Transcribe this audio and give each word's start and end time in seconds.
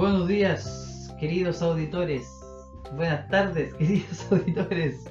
Buenos 0.00 0.28
días, 0.28 1.14
queridos 1.20 1.60
auditores. 1.60 2.26
Buenas 2.96 3.28
tardes, 3.28 3.74
queridos 3.78 4.32
auditores. 4.32 5.04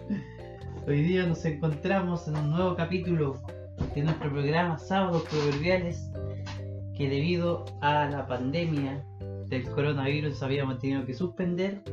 Hoy 0.88 1.04
día 1.04 1.27
nos 1.27 1.46
encontramos 1.46 2.27
en 2.27 2.36
un 2.36 2.50
nuevo 2.50 2.75
capítulo 2.75 3.39
de 3.94 4.02
nuestro 4.02 4.31
programa 4.31 4.80
Sábados 4.80 5.21
Proverbiales, 5.30 6.09
que 6.98 7.07
debido 7.07 7.66
a 7.81 8.05
la 8.05 8.25
pandemia 8.25 9.05
del 9.45 9.70
coronavirus 9.70 10.41
habíamos 10.41 10.80
tenido 10.80 11.05
que 11.05 11.13
suspender, 11.13 11.84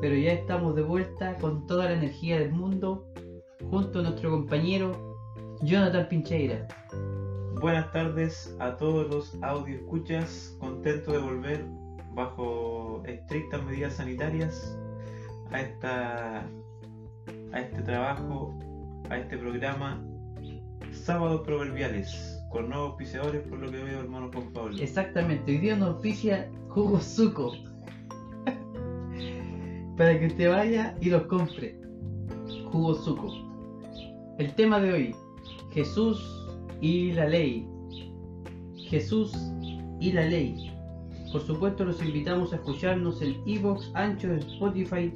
pero 0.00 0.14
ya 0.14 0.34
estamos 0.34 0.76
de 0.76 0.82
vuelta 0.82 1.36
con 1.38 1.66
toda 1.66 1.86
la 1.86 1.94
energía 1.94 2.38
del 2.38 2.52
mundo, 2.52 3.04
junto 3.68 3.98
a 3.98 4.02
nuestro 4.02 4.30
compañero 4.30 4.92
Jonathan 5.62 6.06
Pincheira. 6.08 6.68
Buenas 7.60 7.90
tardes 7.90 8.56
a 8.60 8.76
todos 8.76 9.10
los 9.10 9.42
audio 9.42 9.74
escuchas, 9.74 10.56
contento 10.60 11.10
de 11.10 11.18
volver 11.18 11.81
bajo 12.14 13.02
estrictas 13.06 13.64
medidas 13.64 13.94
sanitarias 13.94 14.78
a 15.50 15.60
esta 15.60 16.46
a 17.52 17.60
este 17.60 17.82
trabajo, 17.82 18.58
a 19.10 19.18
este 19.18 19.36
programa 19.36 20.02
Sábados 20.90 21.42
Proverbiales, 21.42 22.42
con 22.50 22.68
nuevos 22.68 22.90
auspiciadores 22.90 23.42
por 23.48 23.58
lo 23.58 23.70
que 23.70 23.82
veo 23.82 24.00
hermano 24.00 24.30
Juan 24.32 24.52
Pablo. 24.52 24.76
Exactamente, 24.78 25.52
hoy 25.52 25.58
día 25.58 25.76
nos 25.76 25.94
auspicia 25.94 26.50
Jugo 26.68 27.00
Suco. 27.00 27.52
Para 29.96 30.18
que 30.18 30.26
usted 30.26 30.50
vaya 30.50 30.96
y 31.00 31.10
los 31.10 31.22
compre. 31.24 31.78
Jugo 32.70 32.94
Suco. 32.94 33.28
El 34.38 34.54
tema 34.54 34.80
de 34.80 34.92
hoy, 34.92 35.14
Jesús 35.72 36.18
y 36.80 37.12
la 37.12 37.28
ley. 37.28 37.68
Jesús 38.88 39.32
y 40.00 40.12
la 40.12 40.24
ley. 40.24 40.71
Por 41.32 41.40
supuesto 41.40 41.86
los 41.86 42.02
invitamos 42.02 42.52
a 42.52 42.56
escucharnos 42.56 43.22
en 43.22 43.36
Evox, 43.46 43.90
Ancho, 43.94 44.34
Spotify 44.34 45.10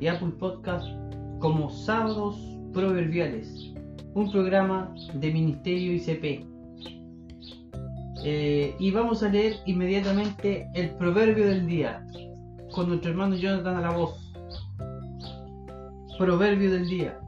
y 0.00 0.06
Apple 0.06 0.32
Podcast 0.38 0.86
como 1.38 1.68
Sábados 1.68 2.38
Proverbiales, 2.72 3.74
un 4.14 4.32
programa 4.32 4.94
de 5.12 5.30
Ministerio 5.30 5.92
ICP. 5.92 6.46
Eh, 8.24 8.74
y 8.78 8.90
vamos 8.90 9.22
a 9.22 9.28
leer 9.28 9.56
inmediatamente 9.66 10.66
el 10.74 10.90
proverbio 10.96 11.46
del 11.46 11.66
día 11.66 12.06
con 12.72 12.88
nuestro 12.88 13.10
hermano 13.10 13.36
Jonathan 13.36 13.76
a 13.76 13.80
la 13.82 13.90
voz. 13.90 14.32
Proverbio 16.18 16.70
del 16.70 16.88
día. 16.88 17.20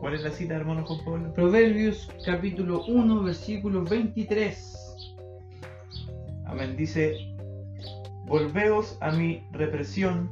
¿Cuál 0.00 0.14
es 0.14 0.22
la 0.22 0.30
cita, 0.30 0.54
hermano 0.54 0.86
Juan 0.86 1.04
Pablo? 1.04 1.34
Proverbios 1.34 2.08
capítulo 2.24 2.82
1, 2.86 3.22
versículo 3.22 3.84
23. 3.84 4.81
Amén. 6.52 6.76
Dice, 6.76 7.16
volveos 8.26 8.98
a 9.00 9.10
mi 9.10 9.42
represión. 9.52 10.30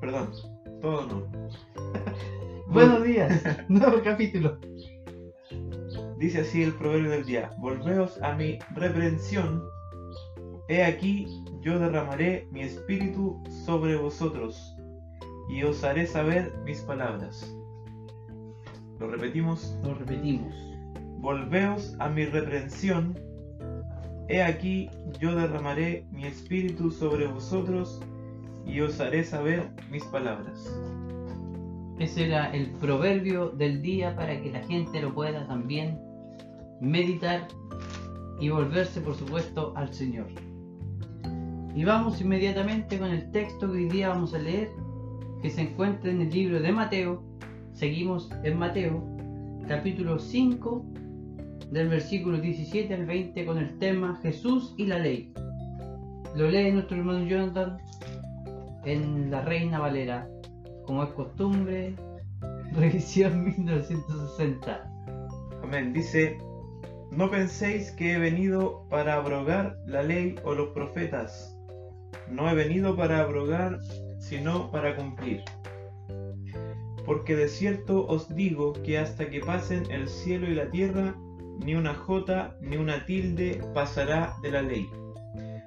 Perdón, 0.00 0.32
todo 0.80 1.06
no. 1.06 1.26
Buenos 2.66 3.04
días, 3.04 3.44
nuevo 3.68 4.02
capítulo. 4.02 4.58
Dice 6.18 6.40
así 6.40 6.64
el 6.64 6.72
proverbio 6.72 7.12
del 7.12 7.24
día, 7.24 7.52
volveos 7.58 8.20
a 8.20 8.34
mi 8.34 8.58
reprensión. 8.74 9.62
He 10.66 10.82
aquí, 10.82 11.28
yo 11.60 11.78
derramaré 11.78 12.48
mi 12.50 12.62
espíritu 12.62 13.40
sobre 13.64 13.94
vosotros 13.94 14.74
y 15.48 15.62
os 15.62 15.84
haré 15.84 16.04
saber 16.08 16.52
mis 16.64 16.80
palabras. 16.80 17.48
Lo 18.98 19.08
repetimos. 19.08 19.72
Lo 19.84 19.94
repetimos. 19.94 20.52
Volveos 21.20 21.94
a 22.00 22.08
mi 22.08 22.24
reprensión. 22.24 23.27
He 24.30 24.42
aquí, 24.42 24.90
yo 25.18 25.34
derramaré 25.34 26.04
mi 26.12 26.26
espíritu 26.26 26.90
sobre 26.90 27.26
vosotros 27.26 27.98
y 28.66 28.78
os 28.80 29.00
haré 29.00 29.24
saber 29.24 29.70
mis 29.90 30.04
palabras. 30.04 30.70
Ese 31.98 32.26
era 32.26 32.52
el 32.52 32.70
proverbio 32.72 33.48
del 33.48 33.80
día 33.80 34.14
para 34.14 34.38
que 34.42 34.52
la 34.52 34.62
gente 34.64 35.00
lo 35.00 35.14
pueda 35.14 35.46
también 35.46 35.98
meditar 36.78 37.48
y 38.38 38.50
volverse, 38.50 39.00
por 39.00 39.14
supuesto, 39.14 39.72
al 39.76 39.94
Señor. 39.94 40.26
Y 41.74 41.84
vamos 41.84 42.20
inmediatamente 42.20 42.98
con 42.98 43.08
el 43.08 43.30
texto 43.30 43.72
que 43.72 43.78
hoy 43.78 43.88
día 43.88 44.10
vamos 44.10 44.34
a 44.34 44.38
leer, 44.40 44.68
que 45.40 45.48
se 45.48 45.62
encuentra 45.62 46.10
en 46.10 46.20
el 46.20 46.30
libro 46.30 46.60
de 46.60 46.70
Mateo. 46.70 47.22
Seguimos 47.72 48.30
en 48.44 48.58
Mateo, 48.58 49.02
capítulo 49.66 50.18
5, 50.18 50.84
del 51.70 51.88
versículo 51.88 52.38
17 52.38 52.94
al 52.94 53.06
20, 53.06 53.44
con 53.44 53.58
el 53.58 53.78
tema 53.78 54.18
Jesús 54.22 54.74
y 54.76 54.86
la 54.86 54.98
ley. 54.98 55.32
Lo 56.34 56.48
lee 56.48 56.72
nuestro 56.72 56.96
hermano 56.96 57.26
Jonathan 57.26 57.78
en 58.84 59.30
La 59.30 59.42
Reina 59.42 59.78
Valera, 59.78 60.28
como 60.86 61.02
es 61.02 61.10
costumbre, 61.10 61.94
revisión 62.72 63.44
1960. 63.44 64.90
Amén. 65.62 65.92
Dice, 65.92 66.38
no 67.10 67.30
penséis 67.30 67.90
que 67.92 68.14
he 68.14 68.18
venido 68.18 68.86
para 68.88 69.14
abrogar 69.14 69.78
la 69.86 70.02
ley 70.02 70.36
o 70.44 70.54
los 70.54 70.68
profetas. 70.68 71.56
No 72.30 72.48
he 72.50 72.54
venido 72.54 72.96
para 72.96 73.20
abrogar, 73.20 73.80
sino 74.18 74.70
para 74.70 74.96
cumplir. 74.96 75.42
Porque 77.04 77.34
de 77.34 77.48
cierto 77.48 78.06
os 78.06 78.34
digo 78.34 78.74
que 78.74 78.98
hasta 78.98 79.30
que 79.30 79.40
pasen 79.40 79.90
el 79.90 80.08
cielo 80.08 80.46
y 80.46 80.54
la 80.54 80.70
tierra, 80.70 81.14
ni 81.58 81.74
una 81.74 81.94
jota 81.94 82.56
ni 82.60 82.76
una 82.76 83.04
tilde 83.04 83.62
pasará 83.74 84.36
de 84.42 84.50
la 84.50 84.62
ley, 84.62 84.88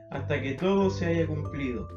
hasta 0.09 0.41
que 0.41 0.53
todo 0.53 0.89
se 0.89 1.05
haya 1.05 1.27
cumplido. 1.27 1.87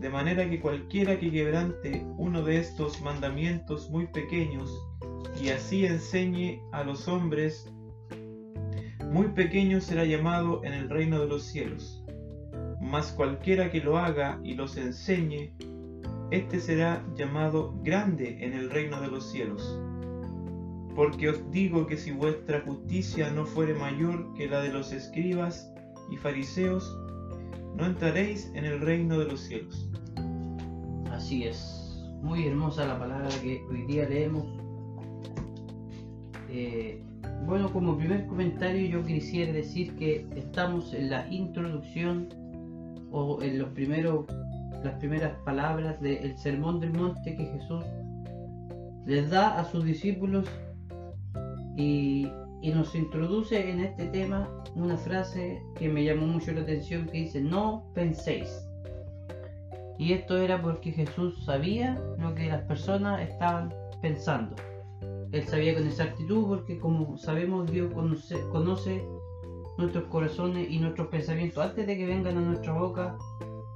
De 0.00 0.10
manera 0.10 0.48
que 0.48 0.60
cualquiera 0.60 1.18
que 1.18 1.30
quebrante 1.30 2.04
uno 2.18 2.42
de 2.42 2.58
estos 2.58 3.00
mandamientos 3.00 3.90
muy 3.90 4.06
pequeños 4.06 4.70
y 5.40 5.48
así 5.48 5.86
enseñe 5.86 6.60
a 6.72 6.84
los 6.84 7.08
hombres, 7.08 7.72
muy 9.10 9.28
pequeño 9.28 9.80
será 9.80 10.04
llamado 10.04 10.62
en 10.64 10.74
el 10.74 10.90
reino 10.90 11.20
de 11.20 11.26
los 11.26 11.44
cielos. 11.44 12.04
Mas 12.80 13.12
cualquiera 13.12 13.70
que 13.70 13.80
lo 13.80 13.98
haga 13.98 14.38
y 14.44 14.54
los 14.54 14.76
enseñe, 14.76 15.54
éste 16.30 16.60
será 16.60 17.04
llamado 17.16 17.74
grande 17.82 18.44
en 18.44 18.52
el 18.52 18.70
reino 18.70 19.00
de 19.00 19.08
los 19.08 19.30
cielos. 19.30 19.80
Porque 20.96 21.28
os 21.28 21.50
digo 21.50 21.86
que 21.86 21.98
si 21.98 22.10
vuestra 22.10 22.62
justicia 22.62 23.30
no 23.30 23.44
fuere 23.44 23.74
mayor 23.74 24.32
que 24.34 24.48
la 24.48 24.62
de 24.62 24.72
los 24.72 24.92
escribas 24.92 25.70
y 26.10 26.16
fariseos, 26.16 26.98
no 27.76 27.84
entraréis 27.84 28.50
en 28.54 28.64
el 28.64 28.80
reino 28.80 29.18
de 29.18 29.26
los 29.26 29.40
cielos. 29.40 29.90
Así 31.12 31.44
es, 31.44 32.02
muy 32.22 32.46
hermosa 32.46 32.86
la 32.86 32.98
palabra 32.98 33.28
que 33.42 33.62
hoy 33.70 33.82
día 33.82 34.08
leemos. 34.08 34.46
Eh, 36.48 37.02
bueno, 37.44 37.70
como 37.70 37.98
primer 37.98 38.26
comentario 38.26 38.88
yo 38.88 39.04
quisiera 39.04 39.52
decir 39.52 39.94
que 39.96 40.26
estamos 40.34 40.94
en 40.94 41.10
la 41.10 41.28
introducción 41.28 42.28
o 43.10 43.42
en 43.42 43.58
los 43.58 43.68
primeros, 43.70 44.24
las 44.82 44.94
primeras 44.94 45.36
palabras 45.44 46.00
del 46.00 46.38
Sermón 46.38 46.80
del 46.80 46.94
Monte 46.94 47.36
que 47.36 47.44
Jesús 47.44 47.84
les 49.04 49.28
da 49.28 49.60
a 49.60 49.64
sus 49.70 49.84
discípulos 49.84 50.48
y, 51.76 52.30
nos 52.62 52.96
introduce 52.96 53.70
en 53.70 53.78
este 53.78 54.06
tema 54.06 54.50
una 54.74 54.96
frase 54.96 55.62
que 55.76 55.88
me 55.88 56.02
llamó 56.02 56.26
mucho 56.26 56.50
la 56.52 56.62
atención 56.62 57.06
que 57.06 57.18
dice 57.18 57.40
no 57.40 57.86
penséis. 57.94 58.68
Y 59.98 60.12
esto 60.12 60.36
era 60.36 60.60
porque 60.60 60.90
Jesús 60.90 61.44
sabía 61.44 61.94
lo 62.18 62.34
que 62.34 62.48
las 62.48 62.62
personas 62.62 63.20
estaban 63.20 63.72
pensando. 64.02 64.56
Él 65.30 65.44
sabía 65.44 65.74
con 65.74 65.86
exactitud 65.86 66.48
porque 66.48 66.78
como 66.80 67.16
sabemos 67.16 67.70
Dios 67.70 67.92
conoce, 67.94 68.36
conoce 68.50 69.06
nuestros 69.78 70.04
corazones 70.04 70.68
y 70.68 70.80
nuestros 70.80 71.06
pensamientos 71.08 71.64
antes 71.64 71.86
de 71.86 71.96
que 71.96 72.06
vengan 72.06 72.36
a 72.36 72.40
nuestra 72.40 72.72
boca. 72.72 73.16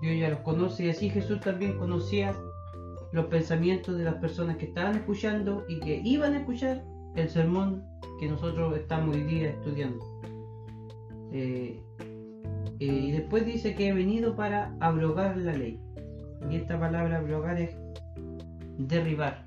Dios 0.03 0.19
ya 0.19 0.31
los 0.31 0.41
conoce 0.41 0.87
y 0.87 0.91
así 0.91 1.11
Jesús 1.11 1.41
también 1.41 1.79
conocía 1.79 2.35
los 3.13 3.27
pensamientos 3.27 3.97
de 3.97 4.05
las 4.05 4.15
personas 4.15 4.57
que 4.57 4.67
estaban 4.67 4.97
escuchando 4.97 5.65
y 5.69 5.79
que 5.81 6.01
iban 6.05 6.35
a 6.35 6.39
escuchar 6.39 6.85
el 7.17 7.29
sermón 7.29 7.85
que 8.19 8.29
nosotros 8.29 8.77
estamos 8.77 9.17
hoy 9.17 9.23
día 9.23 9.51
estudiando. 9.51 10.05
Eh, 11.33 11.83
eh, 12.81 12.85
y 12.87 13.11
después 13.13 13.45
dice 13.45 13.75
que 13.75 13.89
he 13.89 13.93
venido 13.93 14.37
para 14.37 14.75
abrogar 14.81 15.37
la 15.37 15.53
ley. 15.53 15.81
Y 16.51 16.57
esta 16.57 16.79
palabra 16.79 17.19
abrogar 17.19 17.59
es 17.61 17.77
derribar. 18.79 19.45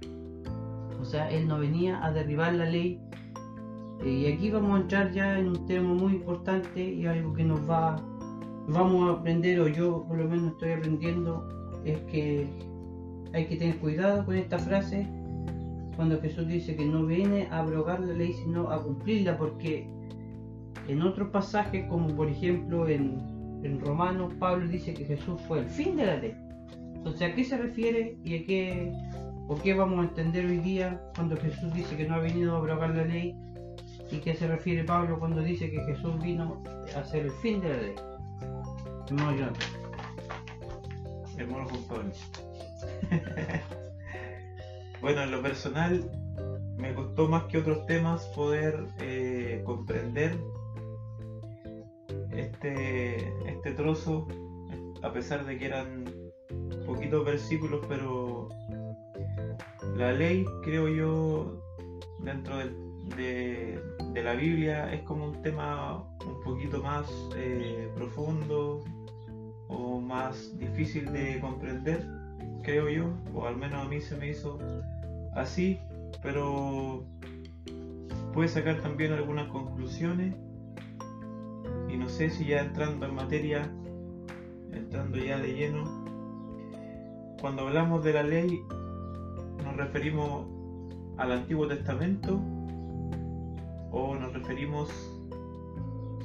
O 1.02 1.06
sea, 1.06 1.30
él 1.30 1.48
no 1.48 1.60
venía 1.60 2.04
a 2.04 2.12
derribar 2.12 2.54
la 2.54 2.66
ley. 2.66 3.02
Eh, 4.04 4.10
y 4.10 4.26
aquí 4.28 4.50
vamos 4.52 4.78
a 4.78 4.82
entrar 4.82 5.12
ya 5.12 5.38
en 5.40 5.50
un 5.50 5.66
tema 5.66 5.94
muy 5.94 6.14
importante 6.14 6.84
y 6.84 7.06
algo 7.06 7.34
que 7.34 7.44
nos 7.44 7.70
va, 7.70 7.96
vamos 8.68 9.10
a 9.10 9.20
aprender, 9.20 9.60
o 9.60 9.68
yo 9.68 10.06
por 10.08 10.18
lo 10.18 10.28
menos 10.28 10.54
estoy 10.54 10.72
aprendiendo, 10.72 11.48
es 11.86 12.00
que 12.04 12.48
hay 13.34 13.48
que 13.48 13.58
tener 13.58 13.78
cuidado 13.80 14.26
con 14.26 14.36
esta 14.36 14.60
frase 14.60 15.08
cuando 15.96 16.20
Jesús 16.22 16.48
dice 16.48 16.76
que 16.76 16.86
no 16.86 17.06
viene 17.06 17.48
a 17.52 17.60
abrogar 17.60 18.00
la 18.00 18.14
ley, 18.14 18.34
sino 18.34 18.70
a 18.70 18.82
cumplirla, 18.82 19.38
porque 19.38 19.88
en 20.88 21.02
otros 21.02 21.30
pasajes, 21.30 21.86
como 21.88 22.08
por 22.16 22.28
ejemplo 22.28 22.88
en, 22.88 23.20
en 23.64 23.80
Romanos, 23.80 24.34
Pablo 24.40 24.68
dice 24.68 24.94
que 24.94 25.06
Jesús 25.06 25.40
fue 25.48 25.60
el 25.60 25.66
fin 25.66 25.96
de 25.96 26.06
la 26.06 26.18
ley. 26.18 26.36
Entonces, 26.96 27.32
¿a 27.32 27.36
qué 27.36 27.44
se 27.44 27.58
refiere 27.58 28.18
y 28.24 28.36
a 28.38 28.46
qué, 28.46 28.94
o 29.48 29.56
qué 29.56 29.74
vamos 29.74 30.00
a 30.00 30.10
entender 30.10 30.46
hoy 30.46 30.60
día 30.60 31.02
cuando 31.16 31.38
Jesús 31.38 31.74
dice 31.74 31.98
que 31.98 32.08
no 32.08 32.16
ha 32.16 32.20
venido 32.20 32.56
a 32.56 32.58
abrogar 32.58 32.96
la 32.96 33.06
ley? 33.06 33.36
¿Y 34.12 34.18
qué 34.18 34.36
se 34.36 34.48
refiere 34.48 34.84
Pablo 34.84 35.20
cuando 35.20 35.42
dice 35.42 35.70
que 35.72 35.82
Jesús 35.84 36.22
vino 36.22 36.62
a 36.96 37.04
ser 37.04 37.26
el 37.26 37.32
fin 37.32 37.62
de 37.62 37.70
la 37.70 37.78
ley? 37.78 37.96
Hermano 39.10 39.38
Jonathan. 39.38 39.70
Hermano 41.38 41.68
Juan 41.68 41.84
Pablo. 41.90 42.12
bueno, 45.04 45.22
en 45.24 45.32
lo 45.32 45.42
personal, 45.42 46.10
me 46.78 46.96
costó 46.96 47.28
más 47.28 47.44
que 47.44 47.58
otros 47.58 47.86
temas 47.88 48.26
poder 48.28 48.88
eh, 49.02 49.62
comprender 49.66 50.40
este, 52.32 53.18
este 53.46 53.72
trozo, 53.74 54.30
a 55.02 55.12
pesar 55.12 55.46
de 55.46 55.58
que 55.58 55.66
eran 55.66 56.06
poquitos 56.86 57.26
versículos, 57.26 57.86
pero 57.90 58.48
la 59.98 60.14
ley, 60.14 60.46
creo 60.64 60.88
yo, 60.88 61.62
dentro 62.20 62.60
de, 63.18 63.78
la 64.16 64.36
Biblia 64.36 64.94
es 64.94 65.02
como 65.02 65.26
un 65.26 65.42
tema 65.42 66.02
un 66.26 66.42
poquito 66.46 66.82
más 66.82 67.12
eh, 67.36 67.92
profundo 67.94 68.82
o 69.68 70.00
más 70.00 70.58
difícil 70.58 71.12
de 71.12 71.42
comprender, 71.42 72.08
creo 72.64 72.88
yo, 72.88 73.10
o 73.34 73.46
al 73.46 73.58
menos 73.58 73.86
a 73.86 73.90
mí 73.90 74.00
se 74.00 74.16
me 74.16 74.30
hizo 74.30 74.58
así, 75.36 75.80
pero 76.22 77.04
puede 78.34 78.48
sacar 78.50 78.82
también 78.82 79.14
algunas 79.14 79.48
conclusiones 79.48 80.36
y 81.90 81.98
no 81.98 82.10
sé 82.10 82.30
si 82.30 82.46
ya 82.46 82.62
entrando 82.62 83.06
en 83.06 83.16
materia, 83.16 83.72
entrando 84.72 85.18
ya 85.18 85.38
de 85.38 85.54
lleno, 85.54 85.84
cuando 87.40 87.68
hablamos 87.68 88.04
de 88.04 88.14
la 88.14 88.24
ley 88.24 88.62
nos 89.64 89.78
referimos 89.78 90.48
al 91.18 91.32
Antiguo 91.32 91.68
Testamento 91.68 92.40
o 93.92 94.16
nos 94.16 94.34
referimos 94.34 94.90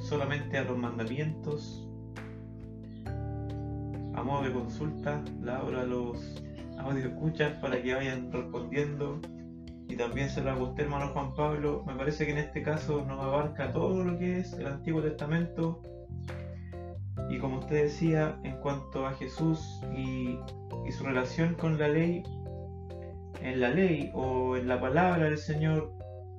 solamente 0.01 0.57
a 0.57 0.63
los 0.63 0.77
mandamientos. 0.77 1.87
A 4.15 4.23
modo 4.23 4.43
de 4.43 4.51
consulta, 4.51 5.23
la 5.41 5.57
abro 5.57 5.79
a 5.79 5.83
los 5.83 6.41
audio 6.79 7.07
escuchas 7.07 7.53
para 7.61 7.81
que 7.81 7.93
vayan 7.93 8.31
respondiendo 8.31 9.19
y 9.89 9.95
también 9.95 10.29
se 10.29 10.41
lo 10.41 10.51
hago 10.51 10.75
hermano 10.77 11.07
Juan 11.13 11.33
Pablo. 11.33 11.83
Me 11.87 11.95
parece 11.95 12.25
que 12.25 12.31
en 12.31 12.37
este 12.37 12.61
caso 12.61 13.03
nos 13.05 13.19
abarca 13.19 13.73
todo 13.73 14.03
lo 14.03 14.19
que 14.19 14.37
es 14.39 14.53
el 14.53 14.67
Antiguo 14.67 15.01
Testamento. 15.01 15.81
Y 17.27 17.39
como 17.39 17.59
usted 17.59 17.83
decía, 17.83 18.39
en 18.43 18.57
cuanto 18.57 19.07
a 19.07 19.13
Jesús 19.13 19.81
y, 19.95 20.37
su 20.91 21.03
relación 21.03 21.53
con 21.53 21.77
la 21.77 21.87
ley, 21.87 22.23
en 23.41 23.59
la 23.59 23.69
ley 23.69 24.11
o 24.13 24.57
en 24.57 24.67
la 24.67 24.79
palabra 24.79 25.25
del 25.25 25.37
Señor 25.37 25.93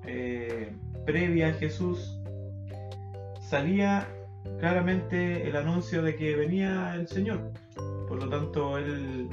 eh, 0.07 0.73
previa 1.07 1.49
a 1.49 1.53
Jesús, 1.53 2.21
salía 3.41 4.09
claramente 4.59 5.49
el 5.49 5.57
anuncio 5.57 6.03
de 6.03 6.17
que 6.17 6.35
venía 6.35 6.95
el 6.95 7.07
Señor. 7.09 7.53
Por 8.09 8.23
lo 8.23 8.29
tanto, 8.29 8.79
él 8.79 9.29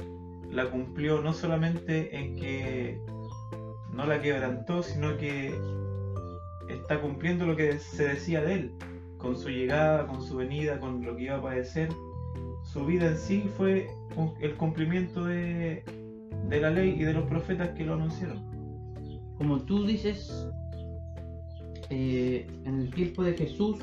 la 0.50 0.70
cumplió 0.70 1.20
no 1.20 1.32
solamente 1.32 2.16
en 2.16 2.36
que 2.36 3.00
no 3.92 4.06
la 4.06 4.20
quebrantó, 4.20 4.82
sino 4.82 5.16
que 5.16 5.54
está 6.68 7.00
cumpliendo 7.00 7.46
lo 7.46 7.56
que 7.56 7.78
se 7.78 8.08
decía 8.08 8.42
de 8.42 8.54
él, 8.54 8.72
con 9.18 9.36
su 9.36 9.48
llegada, 9.48 10.06
con 10.06 10.22
su 10.22 10.36
venida, 10.36 10.78
con 10.80 11.04
lo 11.04 11.16
que 11.16 11.24
iba 11.24 11.36
a 11.36 11.42
padecer. 11.42 11.88
Su 12.64 12.84
vida 12.84 13.08
en 13.08 13.18
sí 13.18 13.50
fue 13.56 13.88
el 14.40 14.54
cumplimiento 14.56 15.24
de, 15.24 15.82
la 16.48 16.70
ley 16.70 16.96
y 16.98 17.04
de 17.04 17.12
los 17.12 17.24
profetas 17.28 17.70
que 17.70 17.84
lo 17.84 17.94
anunciaron. 17.94 18.38
Como 19.36 19.60
tú 19.62 19.84
dices, 19.84 20.48
eh, 21.90 22.46
en 22.64 22.80
el 22.80 22.90
tiempo 22.90 23.22
de 23.22 23.34
Jesús 23.34 23.78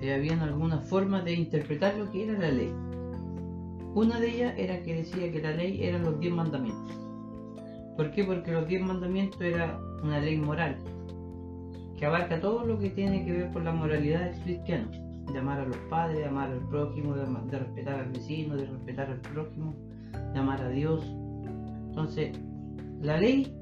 eh, 0.00 0.14
habían 0.14 0.40
algunas 0.40 0.86
formas 0.88 1.24
de 1.24 1.32
interpretar 1.34 1.96
lo 1.96 2.10
que 2.10 2.24
era 2.24 2.38
la 2.38 2.50
ley. 2.50 2.72
Una 3.94 4.18
de 4.20 4.34
ellas 4.34 4.54
era 4.56 4.82
que 4.82 4.94
decía 4.94 5.30
que 5.30 5.42
la 5.42 5.52
ley 5.52 5.82
eran 5.84 6.04
los 6.04 6.18
diez 6.18 6.32
mandamientos. 6.32 6.96
¿Por 7.96 8.10
qué? 8.10 8.24
Porque 8.24 8.52
los 8.52 8.66
diez 8.66 8.82
mandamientos 8.82 9.40
era 9.40 9.78
una 10.02 10.18
ley 10.18 10.38
moral 10.38 10.76
que 11.98 12.06
abarca 12.06 12.40
todo 12.40 12.64
lo 12.64 12.78
que 12.78 12.90
tiene 12.90 13.24
que 13.24 13.32
ver 13.32 13.52
con 13.52 13.64
la 13.64 13.72
moralidad 13.72 14.30
del 14.30 14.40
cristiano. 14.42 14.90
De 15.32 15.38
amar 15.38 15.60
a 15.60 15.64
los 15.64 15.76
padres, 15.88 16.18
de 16.18 16.24
amar 16.24 16.50
al 16.50 16.66
prójimo, 16.68 17.14
de, 17.14 17.58
respetar 17.58 18.00
al 18.00 18.10
vecino, 18.10 18.56
de 18.56 18.66
respetar 18.66 19.08
al 19.08 19.20
prójimo, 19.20 19.74
de 20.32 20.38
amar 20.38 20.60
a 20.62 20.68
Dios. 20.68 21.04
Entonces, 21.90 22.36
la 23.00 23.18
ley 23.18 23.56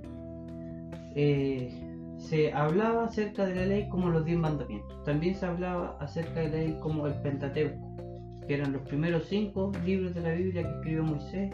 eh, 1.15 1.71
se 2.17 2.53
hablaba 2.53 3.05
acerca 3.05 3.44
de 3.44 3.56
la 3.56 3.67
ley 3.67 3.88
como 3.88 4.09
los 4.09 4.25
diez 4.25 4.38
mandamientos. 4.38 5.05
También 5.05 5.35
se 5.35 5.44
hablaba 5.44 5.99
acerca 6.00 6.41
de 6.41 6.49
la 6.49 6.56
ley 6.56 6.79
como 6.81 7.06
el 7.06 7.15
Pentateuco, 7.21 7.89
que 8.50 8.56
eran 8.56 8.73
los 8.73 8.82
primeros 8.82 9.26
cinco 9.29 9.70
libros 9.85 10.12
de 10.12 10.23
la 10.23 10.32
Biblia 10.32 10.64
que 10.64 10.70
escribió 10.70 11.05
Moisés 11.05 11.52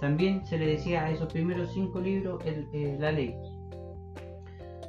también 0.00 0.44
se 0.44 0.58
le 0.58 0.66
decía 0.66 1.04
a 1.04 1.12
esos 1.12 1.32
primeros 1.32 1.72
cinco 1.72 2.00
libros 2.00 2.42
eh, 2.44 2.96
la 2.98 3.12
ley. 3.12 3.36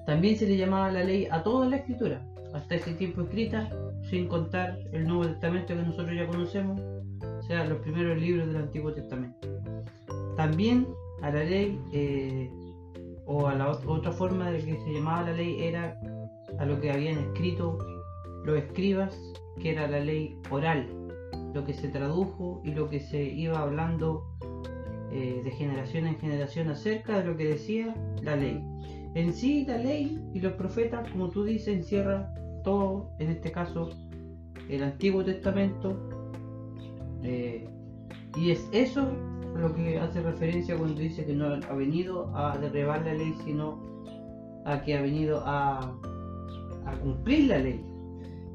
También 0.07 0.35
se 0.35 0.47
le 0.47 0.57
llamaba 0.57 0.91
la 0.91 1.03
ley 1.03 1.27
a 1.29 1.43
toda 1.43 1.69
la 1.69 1.77
escritura, 1.77 2.27
hasta 2.55 2.73
ese 2.73 2.95
tiempo 2.95 3.21
escrita, 3.21 3.69
sin 4.09 4.27
contar 4.27 4.79
el 4.91 5.07
Nuevo 5.07 5.27
Testamento 5.27 5.75
que 5.75 5.83
nosotros 5.83 6.15
ya 6.15 6.25
conocemos, 6.25 6.81
o 6.81 7.43
sea, 7.43 7.63
los 7.65 7.77
primeros 7.81 8.19
libros 8.19 8.47
del 8.47 8.57
Antiguo 8.57 8.91
Testamento. 8.91 9.47
También 10.35 10.87
a 11.21 11.29
la 11.29 11.43
ley, 11.43 11.79
eh, 11.93 12.49
o 13.27 13.45
a 13.45 13.53
la 13.53 13.69
otra 13.69 14.11
forma 14.11 14.49
de 14.49 14.65
que 14.65 14.75
se 14.79 14.93
llamaba 14.93 15.29
la 15.29 15.33
ley, 15.33 15.61
era 15.61 15.95
a 16.57 16.65
lo 16.65 16.81
que 16.81 16.91
habían 16.91 17.19
escrito 17.19 17.77
los 18.47 18.57
escribas, 18.57 19.13
que 19.61 19.71
era 19.71 19.87
la 19.87 19.99
ley 19.99 20.39
oral, 20.49 20.87
lo 21.53 21.65
que 21.65 21.73
se 21.73 21.89
tradujo 21.89 22.61
y 22.63 22.71
lo 22.71 22.89
que 22.89 23.01
se 23.01 23.21
iba 23.21 23.59
hablando 23.59 24.25
eh, 25.11 25.41
de 25.43 25.51
generación 25.51 26.07
en 26.07 26.17
generación 26.17 26.69
acerca 26.69 27.19
de 27.19 27.25
lo 27.25 27.35
que 27.35 27.43
decía 27.43 27.93
la 28.23 28.37
ley. 28.37 28.63
En 29.15 29.33
sí, 29.33 29.65
la 29.65 29.77
ley 29.77 30.21
y 30.33 30.39
los 30.39 30.53
profetas, 30.53 31.09
como 31.11 31.29
tú 31.29 31.43
dices, 31.43 31.75
encierra 31.75 32.33
todo, 32.63 33.09
en 33.19 33.31
este 33.31 33.51
caso, 33.51 33.89
el 34.69 34.81
Antiguo 34.81 35.25
Testamento. 35.25 35.97
Eh, 37.23 37.67
y 38.37 38.51
es 38.51 38.65
eso 38.71 39.11
lo 39.55 39.73
que 39.73 39.99
hace 39.99 40.21
referencia 40.21 40.77
cuando 40.77 41.01
dice 41.01 41.25
que 41.25 41.33
no 41.33 41.47
ha 41.47 41.73
venido 41.73 42.33
a 42.33 42.57
derribar 42.57 43.03
la 43.05 43.13
ley, 43.13 43.33
sino 43.43 43.81
a 44.65 44.81
que 44.83 44.97
ha 44.97 45.01
venido 45.01 45.41
a, 45.45 45.79
a 46.85 46.91
cumplir 47.01 47.49
la 47.49 47.57
ley. 47.57 47.86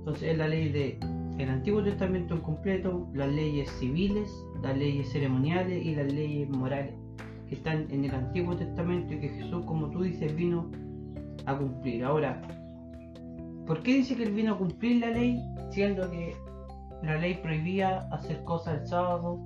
Entonces 0.03 0.31
es 0.31 0.39
la 0.39 0.49
ley 0.49 0.69
de 0.69 0.99
el 1.39 1.49
Antiguo 1.49 1.81
Testamento 1.81 2.35
en 2.35 2.41
completo, 2.41 3.09
las 3.15 3.33
leyes 3.33 3.71
civiles, 3.79 4.29
las 4.61 4.77
leyes 4.77 5.13
ceremoniales 5.13 5.87
y 5.87 5.95
las 5.95 6.13
leyes 6.13 6.49
morales 6.51 6.93
que 7.49 7.55
están 7.55 7.87
en 7.91 8.05
el 8.05 8.13
Antiguo 8.13 8.57
Testamento 8.57 9.15
y 9.15 9.21
que 9.21 9.29
Jesús, 9.29 9.65
como 9.65 9.91
tú 9.91 10.03
dices, 10.03 10.35
vino 10.35 10.69
a 11.47 11.57
cumplir. 11.57 12.05
Ahora, 12.05 12.43
¿por 13.65 13.81
qué 13.85 13.95
dice 13.95 14.17
que 14.17 14.25
él 14.25 14.33
vino 14.33 14.55
a 14.55 14.59
cumplir 14.59 15.01
la 15.01 15.11
ley 15.11 15.41
siendo 15.71 16.11
que 16.11 16.35
la 17.05 17.17
ley 17.19 17.35
prohibía 17.35 18.09
hacer 18.11 18.43
cosas 18.43 18.81
el 18.81 18.87
sábado, 18.89 19.39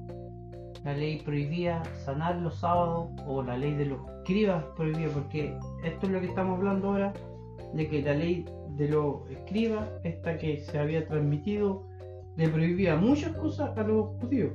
la 0.84 0.94
ley 0.94 1.20
prohibía 1.22 1.82
sanar 2.06 2.36
los 2.36 2.60
sábados 2.60 3.10
o 3.26 3.42
la 3.42 3.58
ley 3.58 3.74
de 3.74 3.86
los 3.86 4.00
escribas 4.20 4.64
prohibía? 4.74 5.08
Porque 5.10 5.54
esto 5.84 6.06
es 6.06 6.12
lo 6.12 6.20
que 6.20 6.28
estamos 6.28 6.58
hablando 6.58 6.88
ahora, 6.88 7.12
de 7.76 7.88
que 7.88 8.02
la 8.02 8.14
ley 8.14 8.44
de 8.76 8.88
los 8.88 9.28
escribas, 9.30 9.88
esta 10.04 10.36
que 10.36 10.58
se 10.58 10.78
había 10.78 11.06
transmitido, 11.06 11.86
le 12.36 12.48
prohibía 12.48 12.96
muchas 12.96 13.36
cosas 13.36 13.76
a 13.76 13.82
los 13.82 14.08
judíos. 14.20 14.52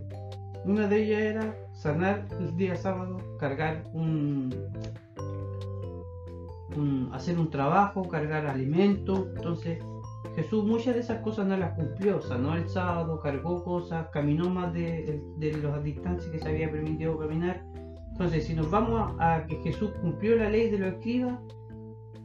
Una 0.65 0.87
de 0.87 1.03
ellas 1.03 1.21
era 1.21 1.55
sanar 1.73 2.27
el 2.39 2.55
día 2.55 2.75
sábado, 2.75 3.17
cargar 3.39 3.83
un, 3.93 4.53
hacer 7.11 7.39
un 7.39 7.49
trabajo, 7.49 8.07
cargar 8.07 8.45
alimentos. 8.45 9.27
Entonces 9.35 9.83
Jesús 10.35 10.63
muchas 10.63 10.93
de 10.93 11.01
esas 11.01 11.21
cosas 11.23 11.47
no 11.47 11.57
las 11.57 11.73
cumplió, 11.73 12.21
sanó 12.21 12.55
el 12.55 12.69
sábado, 12.69 13.19
cargó 13.19 13.63
cosas, 13.63 14.07
caminó 14.13 14.49
más 14.49 14.71
de, 14.73 15.21
de, 15.37 15.57
las 15.57 15.83
distancias 15.83 16.31
que 16.31 16.39
se 16.39 16.49
había 16.49 16.71
permitido 16.71 17.17
caminar. 17.17 17.63
Entonces, 18.11 18.45
si 18.45 18.53
nos 18.53 18.69
vamos 18.69 19.15
a 19.19 19.45
que 19.47 19.55
Jesús 19.57 19.91
cumplió 19.99 20.35
la 20.35 20.49
ley 20.49 20.69
de 20.69 20.77
los 20.77 20.93
escribas, 20.93 21.39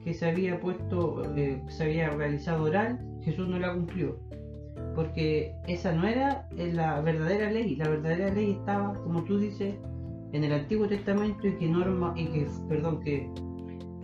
que 0.07 0.15
se 0.15 0.25
había 0.25 0.61
puesto, 0.61 1.35
eh, 1.35 1.61
se 1.67 1.83
había 1.83 2.11
realizado 2.11 2.63
oral, 2.63 3.05
Jesús 3.23 3.49
no 3.49 3.59
la 3.59 3.75
cumplió. 3.75 4.21
Porque 4.95 5.53
esa 5.67 5.91
no 5.91 6.07
era 6.07 6.49
la 6.57 7.01
verdadera 7.01 7.51
ley. 7.51 7.75
La 7.75 7.89
verdadera 7.89 8.33
ley 8.33 8.53
estaba, 8.53 8.95
como 9.03 9.25
tú 9.25 9.37
dices, 9.37 9.75
en 10.33 10.45
el 10.45 10.53
Antiguo 10.53 10.87
Testamento 10.87 11.49
y 11.49 11.57
que 11.57 11.67
norma, 11.67 12.15
y 12.17 12.27
que, 12.27 12.47
perdón, 12.69 13.01
que 13.01 13.29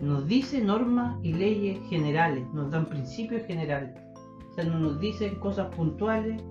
nos 0.01 0.27
dice 0.27 0.61
normas 0.61 1.21
y 1.23 1.35
leyes 1.35 1.79
generales, 1.89 2.45
nos 2.53 2.73
dan 2.73 2.87
principios 2.87 3.45
generales. 3.47 3.95
O 4.51 4.55
sea, 4.55 4.65
no 4.65 4.81
nos 4.81 4.99
dicen 4.99 5.37
cosas 5.37 5.73
puntuales 5.73 6.43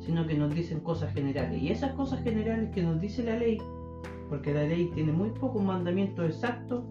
sino 0.00 0.26
que 0.26 0.34
nos 0.34 0.54
dicen 0.54 0.80
cosas 0.80 1.14
generales. 1.14 1.62
Y 1.62 1.70
esas 1.70 1.92
cosas 1.92 2.22
generales 2.22 2.70
que 2.74 2.82
nos 2.82 3.00
dice 3.00 3.22
la 3.22 3.38
ley, 3.38 3.56
porque 4.28 4.52
la 4.52 4.64
ley 4.64 4.90
tiene 4.94 5.12
muy 5.12 5.30
pocos 5.30 5.62
mandamientos 5.62 6.26
exactos, 6.26 6.84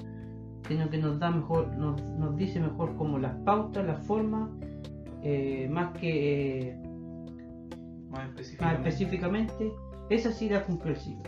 sino 0.68 0.90
que 0.90 0.98
nos 0.98 1.20
da 1.20 1.30
mejor, 1.32 1.76
nos, 1.78 2.02
nos 2.04 2.36
dice 2.38 2.60
mejor 2.60 2.96
como 2.96 3.20
las 3.20 3.36
pautas, 3.44 3.86
las 3.86 4.06
formas, 4.06 4.50
eh, 5.22 5.68
más 5.70 5.98
que 5.98 6.70
eh, 6.70 6.78
Más 8.10 8.30
más 8.60 8.74
específicamente. 8.76 9.72
esa 10.10 10.32
sí 10.32 10.50
la 10.50 10.64
cumplió 10.66 10.94
el 10.94 11.00
siglo. 11.00 11.24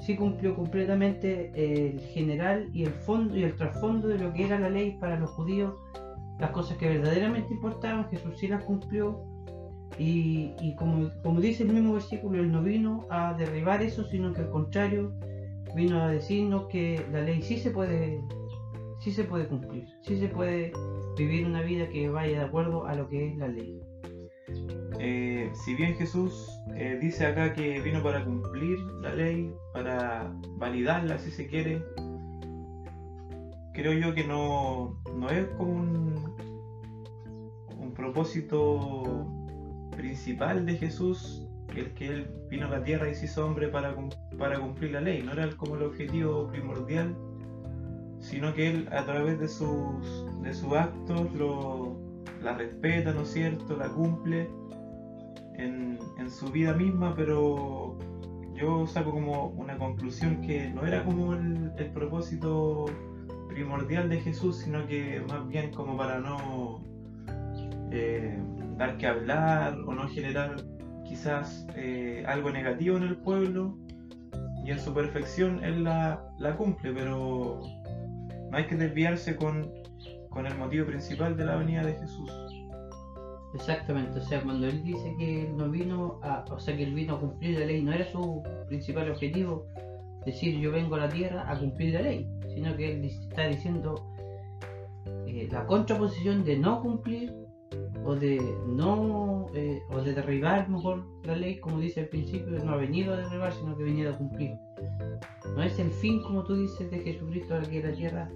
Sí 0.00 0.16
cumplió 0.16 0.56
completamente 0.56 1.52
el 1.54 2.00
general 2.00 2.68
y 2.72 2.84
el 2.84 2.92
fondo 2.92 3.36
y 3.36 3.44
el 3.44 3.54
trasfondo 3.54 4.08
de 4.08 4.18
lo 4.18 4.32
que 4.32 4.46
era 4.46 4.58
la 4.58 4.68
ley 4.68 4.96
para 4.98 5.16
los 5.18 5.30
judíos, 5.30 5.74
las 6.40 6.50
cosas 6.50 6.76
que 6.76 6.88
verdaderamente 6.88 7.54
importaban, 7.54 8.08
Jesús 8.10 8.36
sí 8.38 8.48
las 8.48 8.64
cumplió. 8.64 9.24
Y, 9.98 10.54
y 10.60 10.74
como, 10.74 11.08
como 11.22 11.40
dice 11.40 11.62
el 11.62 11.72
mismo 11.72 11.92
versículo, 11.92 12.40
Él 12.40 12.50
no 12.50 12.62
vino 12.62 13.06
a 13.10 13.34
derribar 13.34 13.82
eso, 13.82 14.04
sino 14.04 14.32
que 14.32 14.40
al 14.40 14.50
contrario, 14.50 15.12
vino 15.76 16.00
a 16.02 16.08
decirnos 16.08 16.66
que 16.66 17.04
la 17.12 17.20
ley 17.20 17.42
sí 17.42 17.58
se 17.58 17.70
puede, 17.70 18.20
sí 19.02 19.10
se 19.10 19.24
puede 19.24 19.48
cumplir, 19.48 19.88
sí 20.02 20.16
se 20.18 20.28
puede 20.28 20.72
vivir 21.16 21.44
una 21.44 21.62
vida 21.62 21.88
que 21.88 22.08
vaya 22.08 22.38
de 22.38 22.44
acuerdo 22.44 22.86
a 22.86 22.94
lo 22.94 23.08
que 23.08 23.28
es 23.28 23.36
la 23.36 23.48
ley. 23.48 23.80
Eh, 25.00 25.50
si 25.54 25.74
bien 25.74 25.96
Jesús 25.96 26.48
eh, 26.76 26.98
dice 27.00 27.26
acá 27.26 27.52
que 27.52 27.80
vino 27.80 28.00
para 28.02 28.24
cumplir 28.24 28.78
la 29.00 29.12
ley, 29.12 29.52
para 29.72 30.32
validarla 30.56 31.18
si 31.18 31.32
se 31.32 31.48
quiere, 31.48 31.82
creo 33.74 33.92
yo 33.92 34.14
que 34.14 34.24
no, 34.24 35.02
no 35.16 35.28
es 35.30 35.46
como 35.56 35.72
un, 35.72 36.22
propósito 37.96 39.26
principal 39.96 40.64
de 40.64 40.76
Jesús 40.76 41.46
el 41.76 41.92
que 41.92 42.06
Él 42.08 42.26
vino 42.50 42.66
a 42.66 42.70
la 42.70 42.82
tierra 42.82 43.08
y 43.08 43.14
se 43.14 43.26
hizo 43.26 43.46
hombre 43.46 43.68
para, 43.68 43.94
para 44.38 44.58
cumplir 44.58 44.92
la 44.92 45.00
ley, 45.00 45.22
no 45.22 45.32
era 45.32 45.48
como 45.56 45.76
el 45.76 45.82
objetivo 45.82 46.48
primordial, 46.48 47.14
sino 48.22 48.54
que 48.54 48.70
Él 48.70 48.88
a 48.90 49.04
través 49.04 49.38
de 49.38 49.48
sus, 49.48 50.24
de 50.42 50.54
sus 50.54 50.72
actos 50.72 51.30
lo, 51.34 51.98
la 52.40 52.54
respeta, 52.56 53.12
¿no 53.12 53.22
es 53.22 53.32
cierto?, 53.32 53.76
la 53.76 53.88
cumple 53.88 54.48
en, 55.56 55.98
en 56.18 56.30
su 56.30 56.50
vida 56.50 56.72
misma, 56.72 57.14
pero 57.14 57.98
yo 58.54 58.86
saco 58.86 59.12
como 59.12 59.48
una 59.48 59.76
conclusión 59.76 60.40
que 60.40 60.70
no 60.70 60.86
era 60.86 61.04
como 61.04 61.34
el, 61.34 61.72
el 61.76 61.90
propósito 61.90 62.86
primordial 63.48 64.08
de 64.08 64.20
Jesús, 64.20 64.58
sino 64.58 64.86
que 64.86 65.22
más 65.28 65.46
bien 65.48 65.72
como 65.72 65.96
para 65.96 66.20
no 66.20 66.82
eh, 67.90 68.38
dar 68.78 68.96
que 68.96 69.06
hablar 69.06 69.78
o 69.86 69.94
no 69.94 70.08
generar 70.08 70.56
quizás 71.04 71.66
eh, 71.76 72.24
algo 72.26 72.50
negativo 72.50 72.96
en 72.96 73.02
el 73.02 73.16
pueblo 73.16 73.76
y 74.64 74.70
en 74.70 74.78
su 74.78 74.94
perfección 74.94 75.62
él 75.62 75.84
la, 75.84 76.24
la 76.38 76.56
cumple, 76.56 76.92
pero 76.92 77.60
no 78.52 78.58
hay 78.58 78.66
que 78.66 78.76
desviarse 78.76 79.34
con, 79.34 79.72
con 80.28 80.46
el 80.46 80.54
motivo 80.58 80.84
principal 80.84 81.34
de 81.38 81.46
la 81.46 81.56
venida 81.56 81.82
de 81.82 81.94
Jesús. 81.94 82.30
Exactamente, 83.54 84.18
o 84.18 84.22
sea, 84.22 84.42
cuando 84.42 84.66
él 84.66 84.84
dice 84.84 85.14
que 85.18 85.50
no 85.56 85.70
vino 85.70 86.20
a, 86.22 86.44
o 86.50 86.60
sea, 86.60 86.76
que 86.76 86.82
él 86.82 86.94
vino 86.94 87.14
a 87.14 87.20
cumplir 87.20 87.58
la 87.58 87.64
ley, 87.64 87.82
no 87.82 87.94
era 87.94 88.04
su 88.04 88.42
principal 88.68 89.10
objetivo 89.10 89.66
decir 90.26 90.58
yo 90.60 90.70
vengo 90.70 90.96
a 90.96 91.00
la 91.00 91.08
tierra 91.08 91.50
a 91.50 91.58
cumplir 91.58 91.94
la 91.94 92.02
ley, 92.02 92.28
sino 92.54 92.76
que 92.76 92.92
él 92.92 93.04
está 93.06 93.48
diciendo 93.48 94.06
eh, 95.26 95.48
la 95.50 95.66
contraposición 95.66 96.44
de 96.44 96.58
no 96.58 96.82
cumplir 96.82 97.34
o 98.04 98.14
de 98.14 98.40
no, 98.66 99.46
eh, 99.54 99.82
o 99.90 100.00
de 100.00 100.14
derribar 100.14 100.68
mejor 100.68 101.04
la 101.24 101.36
ley, 101.36 101.58
como 101.60 101.78
dice 101.78 102.00
al 102.00 102.08
principio, 102.08 102.58
no 102.64 102.72
ha 102.72 102.76
venido 102.76 103.14
a 103.14 103.18
derribar, 103.18 103.52
sino 103.52 103.76
que 103.76 103.82
ha 103.82 103.86
venido 103.86 104.12
a 104.12 104.18
cumplir. 104.18 104.52
No 105.54 105.62
es 105.62 105.78
el 105.78 105.90
fin, 105.90 106.22
como 106.22 106.44
tú 106.44 106.56
dices, 106.56 106.90
de 106.90 107.00
Jesucristo 107.00 107.54
aquí 107.54 107.78
en 107.78 107.90
la 107.90 107.96
tierra, 107.96 108.30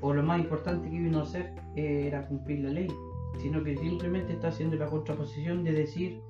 o 0.00 0.12
lo 0.12 0.22
más 0.22 0.38
importante 0.40 0.90
que 0.90 0.98
vino 0.98 1.20
a 1.20 1.22
hacer 1.22 1.54
eh, 1.76 2.04
era 2.06 2.26
cumplir 2.26 2.60
la 2.60 2.70
ley 2.70 2.88
sino 3.40 3.62
que 3.62 3.76
simplemente 3.76 4.32
está 4.32 4.48
haciendo 4.48 4.76
la 4.76 4.86
contraposición 4.86 5.64
de 5.64 5.72
decir 5.72 6.20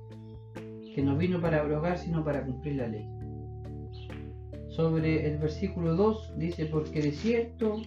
que 0.95 1.03
no 1.03 1.17
vino 1.17 1.41
para 1.41 1.61
abrogar, 1.61 1.99
sino 1.99 2.25
para 2.25 2.45
cumplir 2.45 2.77
la 2.77 2.89
ley. 2.89 3.09
Sobre 4.69 5.27
el 5.27 5.39
versículo 5.39 5.95
2 5.97 6.35
dice, 6.37 6.67
porque 6.67 7.03
de 7.03 7.13
cierto 7.13 7.81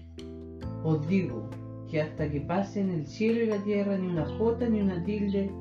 os 0.83 1.07
digo 1.07 1.49
que 1.91 2.01
hasta 2.01 2.31
que 2.31 2.39
pasen 2.39 2.89
el 2.89 3.05
cielo 3.05 3.43
y 3.43 3.47
la 3.47 3.63
tierra, 3.63 3.97
ni 3.97 4.07
una 4.07 4.25
jota 4.25 4.67
ni 4.69 4.79
una 4.79 5.03
tilde 5.03 5.51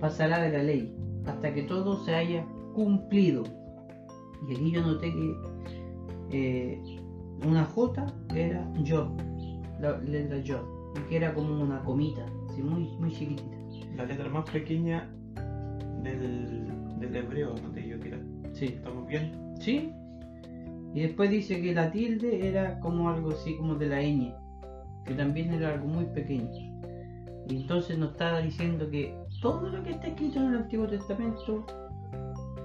pasará 0.00 0.42
de 0.42 0.50
la 0.50 0.62
ley, 0.62 0.92
hasta 1.24 1.54
que 1.54 1.62
todo 1.62 2.04
se 2.04 2.14
haya 2.14 2.44
cumplido. 2.74 3.44
Y 4.48 4.54
aquí 4.54 4.72
yo 4.72 4.82
noté 4.82 5.12
que 5.12 5.34
eh, 6.32 6.82
una 7.46 7.64
jota 7.64 8.12
era 8.34 8.68
yo, 8.82 9.14
la 9.80 9.98
letra 9.98 10.38
yo, 10.40 10.92
y 10.96 11.08
que 11.08 11.16
era 11.16 11.32
como 11.32 11.62
una 11.62 11.82
comita, 11.84 12.26
así 12.50 12.62
muy, 12.62 12.88
muy 12.98 13.12
chiquitita. 13.12 13.56
La 13.94 14.04
letra 14.04 14.28
más 14.28 14.50
pequeña 14.50 15.08
del, 16.02 16.98
del 16.98 17.16
hebreo, 17.16 17.54
no 17.62 17.70
te 17.70 17.80
digo 17.80 18.00
que 18.00 18.08
era. 18.08 18.18
Sí. 18.52 18.64
¿Estamos 18.66 19.06
bien? 19.06 19.32
¿Sí? 19.60 19.92
Y 20.92 21.02
después 21.02 21.30
dice 21.30 21.60
que 21.60 21.72
la 21.72 21.90
tilde 21.92 22.48
era 22.48 22.80
como 22.80 23.10
algo 23.10 23.30
así 23.30 23.56
como 23.56 23.74
de 23.76 23.86
la 23.86 24.02
ñ, 24.02 24.34
que 25.06 25.14
también 25.14 25.52
era 25.54 25.74
algo 25.74 25.86
muy 25.86 26.04
pequeño. 26.06 26.50
Y 27.48 27.62
entonces 27.62 27.96
nos 27.96 28.12
está 28.12 28.38
diciendo 28.40 28.90
que 28.90 29.14
todo 29.40 29.68
lo 29.68 29.82
que 29.82 29.90
está 29.90 30.08
escrito 30.08 30.40
en 30.40 30.46
el 30.46 30.56
Antiguo 30.56 30.86
Testamento 30.88 31.64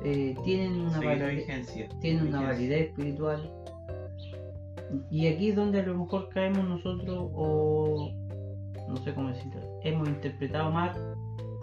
eh, 0.03 0.36
tienen 0.43 0.81
una 0.81 1.00
validez, 1.00 1.36
vigencia. 1.36 1.89
tiene 2.00 2.24
una 2.24 2.41
validez 2.41 2.89
espiritual. 2.89 3.51
Y 5.10 5.27
aquí 5.27 5.50
es 5.50 5.55
donde 5.55 5.79
a 5.79 5.86
lo 5.86 5.98
mejor 5.98 6.29
caemos 6.29 6.67
nosotros 6.67 7.29
o 7.33 8.12
no 8.89 8.98
sé 8.98 9.13
cómo 9.13 9.29
decirlo, 9.29 9.62
hemos 9.83 10.10
interpretado 10.10 10.69
mal 10.69 11.15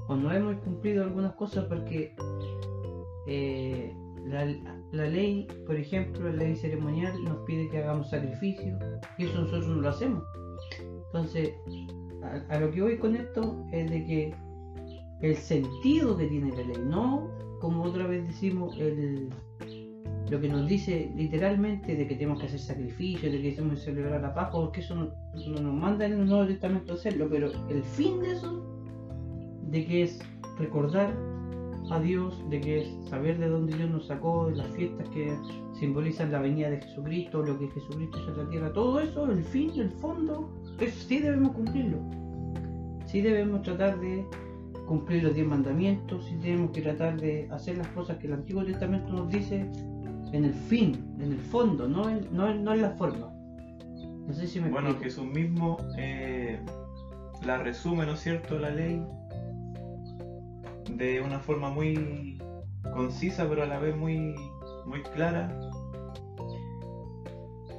o 0.06 0.16
no 0.16 0.32
hemos 0.32 0.56
cumplido 0.60 1.04
algunas 1.04 1.34
cosas 1.34 1.66
porque 1.66 2.14
eh, 3.26 3.94
la, 4.24 4.46
la 4.92 5.06
ley, 5.06 5.46
por 5.66 5.76
ejemplo, 5.76 6.30
la 6.30 6.36
ley 6.36 6.56
ceremonial 6.56 7.12
nos 7.24 7.38
pide 7.44 7.68
que 7.68 7.78
hagamos 7.78 8.08
sacrificio 8.08 8.78
y 9.18 9.24
eso 9.24 9.42
nosotros 9.42 9.68
no 9.68 9.82
lo 9.82 9.88
hacemos. 9.90 10.24
Entonces, 11.12 11.54
a, 12.48 12.58
lo 12.58 12.70
que 12.70 12.82
voy 12.82 12.98
con 12.98 13.16
esto 13.16 13.64
es 13.72 13.90
de 13.90 14.04
que 14.04 14.34
el 15.20 15.36
sentido 15.36 16.16
que 16.16 16.26
tiene 16.26 16.50
la 16.50 16.62
ley, 16.62 16.76
no 16.84 17.28
como 17.60 17.84
otra 17.84 18.06
vez 18.06 18.26
decimos, 18.26 18.76
el, 18.78 19.30
lo 20.30 20.40
que 20.40 20.48
nos 20.48 20.66
dice 20.66 21.10
literalmente 21.16 21.96
de 21.96 22.06
que 22.06 22.14
tenemos 22.14 22.40
que 22.40 22.46
hacer 22.46 22.60
sacrificios, 22.60 23.32
de 23.32 23.42
que 23.42 23.52
tenemos 23.52 23.78
que 23.80 23.86
celebrar 23.86 24.20
la 24.20 24.34
Pascua, 24.34 24.60
porque 24.60 24.80
eso 24.80 24.94
no, 24.94 25.10
no 25.34 25.60
nos 25.60 25.74
manda 25.74 26.06
en 26.06 26.12
el 26.12 26.26
Nuevo 26.26 26.46
Testamento 26.46 26.94
hacerlo, 26.94 27.28
pero 27.30 27.50
el 27.68 27.82
fin 27.82 28.20
de 28.20 28.32
eso, 28.32 28.64
de 29.70 29.86
que 29.86 30.02
es 30.02 30.18
recordar 30.58 31.14
a 31.90 32.00
Dios, 32.00 32.42
de 32.50 32.60
que 32.60 32.82
es 32.82 33.08
saber 33.08 33.38
de 33.38 33.48
dónde 33.48 33.76
Dios 33.76 33.90
nos 33.90 34.06
sacó, 34.06 34.48
de 34.48 34.56
las 34.56 34.68
fiestas 34.68 35.08
que 35.10 35.32
simbolizan 35.78 36.32
la 36.32 36.40
venida 36.40 36.70
de 36.70 36.80
Jesucristo, 36.80 37.42
lo 37.42 37.58
que 37.58 37.68
Jesucristo 37.68 38.18
hizo 38.18 38.30
en 38.32 38.38
la 38.38 38.50
tierra, 38.50 38.72
todo 38.72 39.00
eso, 39.00 39.30
el 39.30 39.44
fin, 39.44 39.70
el 39.76 39.90
fondo, 39.90 40.50
eso 40.80 41.08
sí 41.08 41.18
debemos 41.18 41.52
cumplirlo. 41.52 41.98
Sí 43.06 43.22
debemos 43.22 43.62
tratar 43.62 43.98
de 44.00 44.26
cumplir 44.86 45.22
los 45.22 45.34
diez 45.34 45.46
mandamientos, 45.46 46.24
sí 46.26 46.36
tenemos 46.40 46.70
que 46.72 46.82
tratar 46.82 47.20
de 47.20 47.48
hacer 47.50 47.78
las 47.78 47.88
cosas 47.88 48.18
que 48.18 48.26
el 48.26 48.34
Antiguo 48.34 48.64
Testamento 48.64 49.12
nos 49.12 49.28
dice 49.30 49.70
en 50.32 50.44
el 50.44 50.54
fin, 50.54 51.14
en 51.20 51.32
el 51.32 51.40
fondo, 51.40 51.88
no 51.88 52.08
en, 52.08 52.26
no 52.32 52.50
en, 52.50 52.64
no 52.64 52.72
en 52.72 52.82
la 52.82 52.90
forma. 52.90 53.30
No 54.26 54.32
sé 54.34 54.46
si 54.46 54.60
me 54.60 54.68
Bueno. 54.68 54.94
Jesús 55.00 55.24
mismo 55.24 55.78
eh, 55.96 56.60
la 57.46 57.58
resume, 57.58 58.04
¿no 58.04 58.12
es 58.12 58.20
cierto?, 58.20 58.58
la 58.58 58.70
ley 58.70 59.02
de 60.98 61.20
una 61.20 61.38
forma 61.38 61.70
muy 61.70 62.38
concisa, 62.92 63.48
pero 63.48 63.62
a 63.62 63.66
la 63.66 63.78
vez 63.78 63.96
muy, 63.96 64.34
muy 64.84 65.02
clara. 65.14 65.48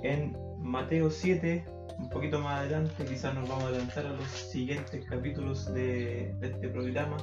En 0.03 0.38
Mateo 0.59 1.09
7, 1.09 1.65
un 1.99 2.09
poquito 2.09 2.39
más 2.39 2.59
adelante, 2.59 3.03
quizás 3.05 3.35
nos 3.35 3.47
vamos 3.49 3.65
a 3.65 3.67
adelantar 3.67 4.05
a 4.05 4.13
los 4.13 4.25
siguientes 4.27 5.05
capítulos 5.05 5.71
de, 5.73 6.33
de 6.39 6.47
este 6.47 6.69
programa. 6.69 7.17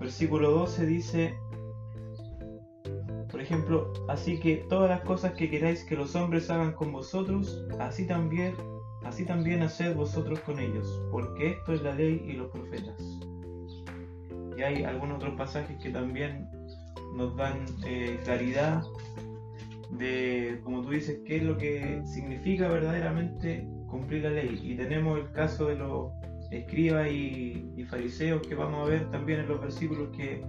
Versículo 0.00 0.50
12 0.50 0.86
dice, 0.86 1.34
por 3.30 3.40
ejemplo, 3.40 3.92
así 4.08 4.40
que 4.40 4.66
todas 4.68 4.90
las 4.90 5.02
cosas 5.02 5.32
que 5.34 5.48
queráis 5.48 5.84
que 5.84 5.94
los 5.94 6.16
hombres 6.16 6.50
hagan 6.50 6.72
con 6.72 6.90
vosotros, 6.90 7.64
así 7.78 8.04
también, 8.06 8.54
así 9.04 9.24
también 9.24 9.62
haced 9.62 9.94
vosotros 9.94 10.40
con 10.40 10.58
ellos, 10.58 11.00
porque 11.12 11.52
esto 11.52 11.72
es 11.72 11.82
la 11.82 11.94
ley 11.94 12.24
y 12.26 12.32
los 12.32 12.50
profetas. 12.50 13.15
Y 14.56 14.62
hay 14.62 14.84
algunos 14.84 15.16
otros 15.16 15.34
pasajes 15.36 15.76
que 15.78 15.90
también 15.90 16.48
nos 17.14 17.36
dan 17.36 17.64
eh, 17.86 18.18
claridad 18.24 18.82
de, 19.90 20.60
como 20.64 20.82
tú 20.82 20.90
dices, 20.90 21.20
qué 21.26 21.36
es 21.36 21.42
lo 21.42 21.56
que 21.56 22.02
significa 22.04 22.68
verdaderamente 22.68 23.66
cumplir 23.88 24.24
la 24.24 24.30
ley. 24.30 24.60
Y 24.62 24.76
tenemos 24.76 25.18
el 25.18 25.30
caso 25.32 25.66
de 25.66 25.76
los 25.76 26.12
escribas 26.50 27.10
y, 27.10 27.62
fariseos 27.88 28.44
que 28.44 28.56
vamos 28.56 28.84
a 28.84 28.90
ver 28.90 29.10
también 29.10 29.40
en 29.40 29.48
los 29.48 29.60
versículos 29.60 30.08
que, 30.16 30.42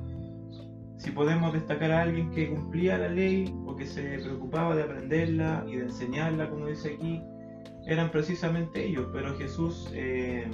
si 0.98 1.12
podemos 1.12 1.54
destacar 1.54 1.92
a 1.92 2.02
alguien 2.02 2.32
que 2.32 2.50
cumplía 2.50 2.98
la 2.98 3.10
ley 3.10 3.54
o 3.68 3.76
que 3.76 3.86
se 3.86 4.18
preocupaba 4.18 4.76
de 4.76 4.84
aprenderla 4.84 5.64
y 5.68 5.76
de 5.76 5.84
enseñarla, 5.84 6.50
como 6.50 6.66
dice 6.66 6.96
aquí, 6.96 7.22
eran 7.86 8.10
precisamente 8.10 8.84
ellos, 8.84 9.08
pero 9.14 9.38
Jesús 9.38 9.92
eh, 9.94 10.50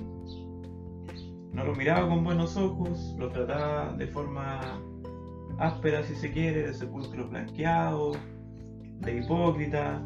no 1.53 1.63
lo 1.63 1.75
miraba 1.75 2.09
con 2.09 2.23
buenos 2.23 2.57
ojos, 2.57 3.15
lo 3.17 3.29
trataba 3.29 3.93
de 3.93 4.07
forma 4.07 4.81
áspera, 5.59 6.03
si 6.03 6.15
se 6.15 6.31
quiere, 6.31 6.63
de 6.63 6.73
sepulcro 6.73 7.29
blanqueado, 7.29 8.13
de 9.01 9.17
hipócrita, 9.17 10.03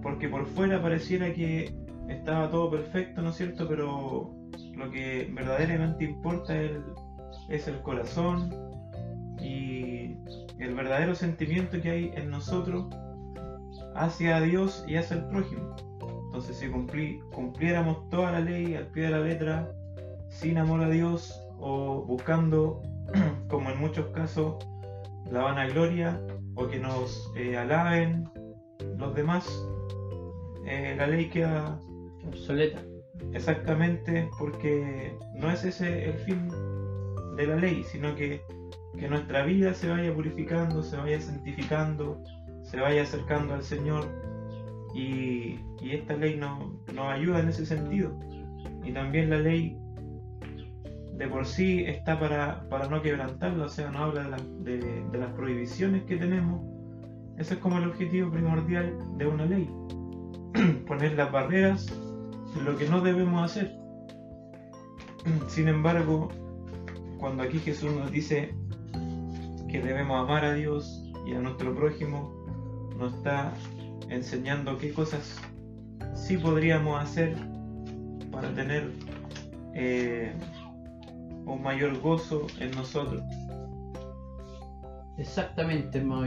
porque 0.00 0.28
por 0.28 0.46
fuera 0.46 0.80
pareciera 0.80 1.32
que 1.32 1.74
estaba 2.08 2.50
todo 2.50 2.70
perfecto, 2.70 3.20
¿no 3.20 3.30
es 3.30 3.36
cierto? 3.36 3.68
Pero 3.68 4.30
lo 4.76 4.90
que 4.90 5.28
verdaderamente 5.34 6.04
importa 6.04 6.54
es 6.54 6.70
el, 6.70 6.84
es 7.48 7.68
el 7.68 7.80
corazón 7.82 8.54
y 9.40 10.16
el 10.58 10.74
verdadero 10.74 11.16
sentimiento 11.16 11.80
que 11.80 11.90
hay 11.90 12.12
en 12.14 12.30
nosotros 12.30 12.86
hacia 13.96 14.40
Dios 14.40 14.84
y 14.86 14.96
hacia 14.96 15.16
el 15.16 15.26
prójimo. 15.26 15.74
Entonces 16.26 16.58
si 16.58 16.68
cumpliéramos 16.68 18.08
toda 18.08 18.32
la 18.32 18.40
ley 18.40 18.74
al 18.74 18.86
pie 18.88 19.04
de 19.04 19.10
la 19.10 19.20
letra, 19.20 19.68
sin 20.38 20.58
amor 20.58 20.82
a 20.82 20.88
Dios 20.88 21.42
o 21.58 22.04
buscando, 22.04 22.82
como 23.48 23.70
en 23.70 23.78
muchos 23.78 24.06
casos, 24.08 24.56
la 25.30 25.42
vanagloria 25.42 26.20
o 26.54 26.68
que 26.68 26.78
nos 26.78 27.32
eh, 27.36 27.56
alaben 27.56 28.28
los 28.98 29.14
demás, 29.14 29.48
eh, 30.66 30.94
la 30.96 31.06
ley 31.06 31.30
queda 31.30 31.80
obsoleta. 32.26 32.80
Exactamente, 33.32 34.28
porque 34.38 35.16
no 35.34 35.50
es 35.50 35.64
ese 35.64 36.10
el 36.10 36.14
fin 36.18 36.48
de 37.36 37.46
la 37.46 37.56
ley, 37.56 37.82
sino 37.84 38.14
que, 38.14 38.42
que 38.98 39.08
nuestra 39.08 39.42
vida 39.44 39.72
se 39.72 39.88
vaya 39.88 40.14
purificando, 40.14 40.82
se 40.82 40.96
vaya 40.96 41.20
santificando, 41.20 42.22
se 42.62 42.78
vaya 42.78 43.02
acercando 43.02 43.54
al 43.54 43.62
Señor 43.62 44.04
y, 44.94 45.60
esta 45.82 46.16
ley 46.16 46.36
nos, 46.36 46.58
nos 46.92 47.06
ayuda 47.08 47.40
en 47.40 47.48
ese 47.48 47.64
sentido. 47.64 48.18
Y 48.84 48.92
también 48.92 49.30
la 49.30 49.38
ley 49.38 49.78
de 51.16 51.28
por 51.28 51.46
sí 51.46 51.84
está 51.84 52.18
para, 52.20 52.68
para 52.68 52.88
no 52.88 53.00
quebrantarla, 53.00 53.64
o 53.64 53.68
sea, 53.68 53.90
no 53.90 54.04
habla 54.04 54.36
de, 54.60 54.78
de, 54.78 55.18
las 55.18 55.32
prohibiciones 55.32 56.02
que 56.04 56.16
tenemos. 56.16 56.62
Ese 57.38 57.54
es 57.54 57.60
como 57.60 57.78
el 57.78 57.88
objetivo 57.88 58.30
primordial 58.30 58.98
de 59.16 59.26
una 59.26 59.46
ley. 59.46 59.70
Poner 60.86 61.14
las 61.14 61.32
barreras 61.32 61.86
en 62.56 62.64
lo 62.64 62.76
que 62.76 62.88
no 62.88 63.00
debemos 63.00 63.50
hacer. 63.50 63.74
Sin 65.48 65.68
embargo, 65.68 66.28
cuando 67.18 67.42
aquí 67.42 67.58
Jesús 67.58 67.92
nos 67.94 68.10
dice 68.10 68.54
que 69.70 69.80
debemos 69.80 70.22
amar 70.22 70.44
a 70.44 70.52
Dios 70.52 71.02
y 71.26 71.34
a 71.34 71.40
nuestro 71.40 71.74
prójimo, 71.74 72.32
nos 72.98 73.14
está 73.14 73.52
enseñando 74.10 74.78
qué 74.78 74.92
cosas 74.92 75.40
sí 76.14 76.36
podríamos 76.36 77.02
hacer 77.02 77.36
para 78.30 78.52
tener 78.54 78.90
eh, 79.74 80.32
un 81.46 81.62
mayor 81.62 81.98
gozo 82.00 82.46
en 82.60 82.72
nosotros. 82.72 83.22
Exactamente, 85.16 85.98
hermano 85.98 86.26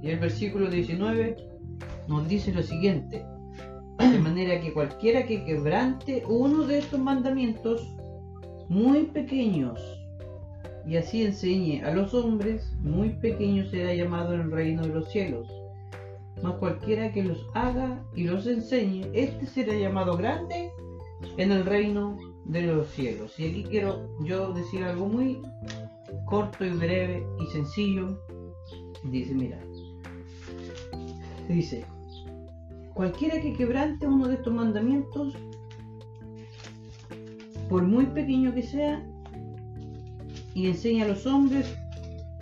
Y 0.00 0.10
el 0.10 0.18
versículo 0.18 0.70
19 0.70 1.36
nos 2.06 2.28
dice 2.28 2.52
lo 2.52 2.62
siguiente: 2.62 3.24
De 3.98 4.18
manera 4.18 4.60
que 4.60 4.72
cualquiera 4.72 5.24
que 5.26 5.44
quebrante 5.44 6.22
uno 6.28 6.64
de 6.64 6.78
estos 6.78 7.00
mandamientos 7.00 7.96
muy 8.68 9.04
pequeños 9.04 9.80
y 10.86 10.96
así 10.96 11.24
enseñe 11.24 11.82
a 11.82 11.92
los 11.92 12.12
hombres, 12.12 12.70
muy 12.80 13.10
pequeño 13.10 13.64
será 13.66 13.94
llamado 13.94 14.34
en 14.34 14.42
el 14.42 14.50
reino 14.50 14.82
de 14.82 14.88
los 14.88 15.10
cielos. 15.10 15.48
Mas 16.42 16.54
cualquiera 16.56 17.10
que 17.10 17.22
los 17.22 17.46
haga 17.54 18.04
y 18.14 18.24
los 18.24 18.46
enseñe, 18.46 19.06
este 19.14 19.46
será 19.46 19.74
llamado 19.74 20.16
grande 20.16 20.70
en 21.38 21.52
el 21.52 21.64
reino 21.64 22.18
de 22.44 22.62
los 22.62 22.88
cielos. 22.90 23.38
Y 23.38 23.48
aquí 23.48 23.64
quiero 23.64 24.08
yo 24.24 24.52
decir 24.52 24.84
algo 24.84 25.06
muy 25.06 25.40
corto 26.26 26.64
y 26.64 26.70
breve 26.70 27.26
y 27.40 27.46
sencillo. 27.52 28.18
Dice, 29.04 29.34
mira, 29.34 29.58
dice, 31.48 31.84
cualquiera 32.94 33.40
que 33.40 33.52
quebrante 33.52 34.06
uno 34.06 34.28
de 34.28 34.34
estos 34.34 34.52
mandamientos, 34.52 35.34
por 37.68 37.82
muy 37.82 38.06
pequeño 38.06 38.54
que 38.54 38.62
sea, 38.62 39.04
y 40.54 40.68
enseña 40.68 41.04
a 41.04 41.08
los 41.08 41.26
hombres, 41.26 41.76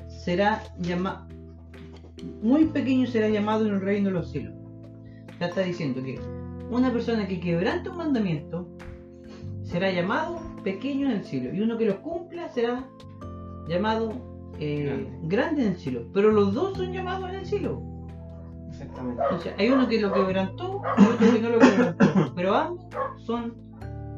será 0.09 0.62
llamado, 0.79 1.27
muy 2.43 2.67
pequeño 2.67 3.07
será 3.07 3.29
llamado 3.29 3.67
en 3.67 3.75
el 3.75 3.81
reino 3.81 4.09
de 4.09 4.15
los 4.15 4.31
cielos. 4.31 4.55
Ya 5.41 5.47
está 5.47 5.62
diciendo 5.62 6.03
que 6.03 6.21
una 6.71 6.93
persona 6.93 7.27
que 7.27 7.41
quebrante 7.41 7.88
un 7.88 7.97
mandamiento, 7.97 8.69
será 9.73 9.91
llamado 9.91 10.39
pequeño 10.63 11.07
en 11.07 11.17
el 11.17 11.25
cielo. 11.25 11.55
Y 11.55 11.61
uno 11.61 11.79
que 11.79 11.87
lo 11.87 12.03
cumpla 12.03 12.49
será 12.51 12.87
llamado 13.67 14.13
eh, 14.61 15.09
grande. 15.23 15.63
en 15.63 15.69
el 15.73 15.77
cielo. 15.77 16.03
Pero 16.13 16.31
los 16.31 16.53
dos 16.53 16.77
son 16.77 16.93
llamados 16.93 17.31
en 17.31 17.37
el 17.37 17.47
cielo. 17.47 17.83
Exactamente. 18.71 19.23
O 19.31 19.39
sea, 19.39 19.55
hay 19.59 19.71
uno 19.71 19.89
que 19.89 20.01
lo 20.01 20.13
quebrantó 20.13 20.83
y 20.99 21.03
otro 21.03 21.33
que 21.33 21.41
no 21.41 21.49
lo 21.49 21.59
quebrantó. 21.59 22.33
Pero 22.37 22.55
ambos 22.55 22.87
son 23.25 23.55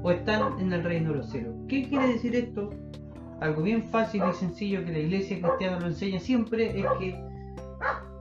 o 0.03 0.11
están 0.11 0.59
en 0.61 0.73
el 0.73 0.83
reino 0.83 1.13
de 1.13 1.19
los 1.19 1.31
cielos. 1.31 1.55
¿Qué 1.69 1.89
quiere 1.89 2.09
decir 2.09 2.35
esto? 2.35 2.71
Algo 3.41 3.63
bien 3.63 3.85
fácil 3.85 4.23
y 4.29 4.35
sencillo 4.35 4.85
que 4.85 4.93
la 4.93 4.99
iglesia 4.99 5.41
cristiana 5.41 5.81
lo 5.81 5.87
enseña 5.87 6.21
siempre 6.21 6.79
es 6.79 6.87
que 6.99 7.19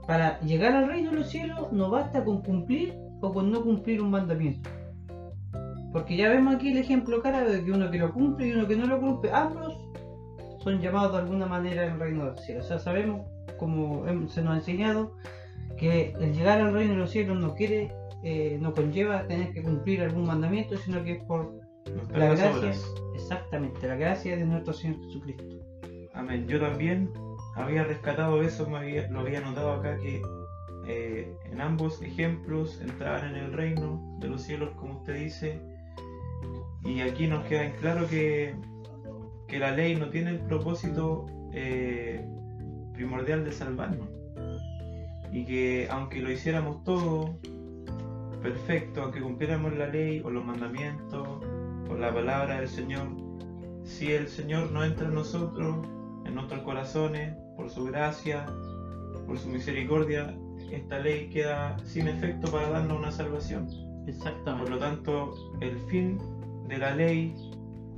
para 0.07 0.39
llegar 0.41 0.73
al 0.75 0.87
reino 0.87 1.11
de 1.11 1.17
los 1.17 1.29
cielos 1.29 1.71
no 1.71 1.89
basta 1.89 2.23
con 2.23 2.41
cumplir 2.41 2.93
o 3.21 3.33
con 3.33 3.51
no 3.51 3.63
cumplir 3.63 4.01
un 4.01 4.11
mandamiento. 4.11 4.69
Porque 5.93 6.17
ya 6.17 6.27
vemos 6.29 6.55
aquí 6.55 6.71
el 6.71 6.79
ejemplo 6.79 7.21
claro 7.21 7.49
de 7.49 7.63
que 7.63 7.71
uno 7.71 7.89
que 7.91 7.99
lo 7.99 8.11
cumple 8.11 8.47
y 8.47 8.51
uno 8.51 8.67
que 8.67 8.75
no 8.75 8.87
lo 8.87 8.99
cumple, 8.99 9.31
ambos 9.31 9.77
son 10.63 10.81
llamados 10.81 11.13
de 11.13 11.19
alguna 11.19 11.45
manera 11.45 11.83
al 11.83 11.99
reino 11.99 12.25
de 12.25 12.31
los 12.31 12.41
cielos. 12.41 12.65
O 12.65 12.67
sea, 12.67 12.79
sabemos, 12.79 13.27
como 13.59 14.03
se 14.27 14.41
nos 14.41 14.53
ha 14.53 14.57
enseñado, 14.57 15.13
que 15.77 16.15
el 16.19 16.33
llegar 16.33 16.59
al 16.61 16.73
reino 16.73 16.93
de 16.93 16.99
los 16.99 17.11
cielos 17.11 17.39
no 17.39 17.53
quiere, 17.53 17.93
eh, 18.23 18.57
no 18.59 18.73
conlleva 18.73 19.27
tener 19.27 19.53
que 19.53 19.61
cumplir 19.61 20.01
algún 20.01 20.25
mandamiento, 20.25 20.75
sino 20.77 21.03
que 21.03 21.13
es 21.13 21.23
por 21.25 21.53
la 22.11 22.33
gracia, 22.33 22.73
exactamente, 23.13 23.87
la 23.87 23.95
gracia 23.95 24.35
de 24.35 24.45
nuestro 24.45 24.73
Señor 24.73 24.99
Jesucristo. 25.05 25.43
Amén. 26.13 26.47
Yo 26.47 26.59
también 26.59 27.11
había 27.55 27.83
rescatado 27.83 28.41
eso, 28.41 28.67
lo 28.67 29.19
había 29.19 29.41
notado 29.41 29.73
acá 29.73 29.97
que 29.97 30.21
eh, 30.87 31.35
en 31.45 31.61
ambos 31.61 32.01
ejemplos 32.01 32.81
entraban 32.81 33.29
en 33.29 33.35
el 33.35 33.53
reino 33.53 34.01
de 34.19 34.27
los 34.29 34.41
cielos, 34.41 34.71
como 34.75 34.97
usted 34.97 35.15
dice, 35.15 35.59
y 36.85 37.01
aquí 37.01 37.27
nos 37.27 37.45
queda 37.45 37.65
en 37.65 37.73
claro 37.73 38.07
que, 38.07 38.55
que 39.47 39.59
la 39.59 39.71
ley 39.71 39.95
no 39.95 40.09
tiene 40.09 40.31
el 40.31 40.39
propósito 40.39 41.25
eh, 41.53 42.25
primordial 42.93 43.45
de 43.45 43.51
salvarnos. 43.51 44.07
Y 45.31 45.45
que 45.45 45.87
aunque 45.89 46.21
lo 46.21 46.31
hiciéramos 46.31 46.83
todo 46.83 47.39
perfecto, 48.41 49.01
aunque 49.01 49.21
cumpliéramos 49.21 49.75
la 49.75 49.87
ley 49.87 50.21
o 50.23 50.29
los 50.29 50.43
mandamientos 50.43 51.27
o 51.89 51.95
la 51.95 52.13
palabra 52.13 52.59
del 52.59 52.67
Señor, 52.67 53.07
si 53.83 54.11
el 54.11 54.27
Señor 54.27 54.71
no 54.71 54.83
entra 54.83 55.07
en 55.07 55.15
nosotros, 55.15 55.87
en 56.25 56.35
nuestros 56.35 56.61
corazones, 56.61 57.35
por 57.55 57.69
su 57.69 57.85
gracia, 57.85 58.45
por 59.25 59.37
su 59.37 59.49
misericordia, 59.49 60.35
esta 60.71 60.99
ley 60.99 61.29
queda 61.29 61.77
sin 61.85 62.07
efecto 62.07 62.51
para 62.51 62.69
darnos 62.69 62.99
una 62.99 63.11
salvación. 63.11 63.67
Exactamente. 64.07 64.69
Por 64.69 64.71
lo 64.71 64.79
tanto, 64.79 65.33
el 65.61 65.77
fin 65.89 66.19
de 66.67 66.77
la 66.77 66.95
ley, 66.95 67.35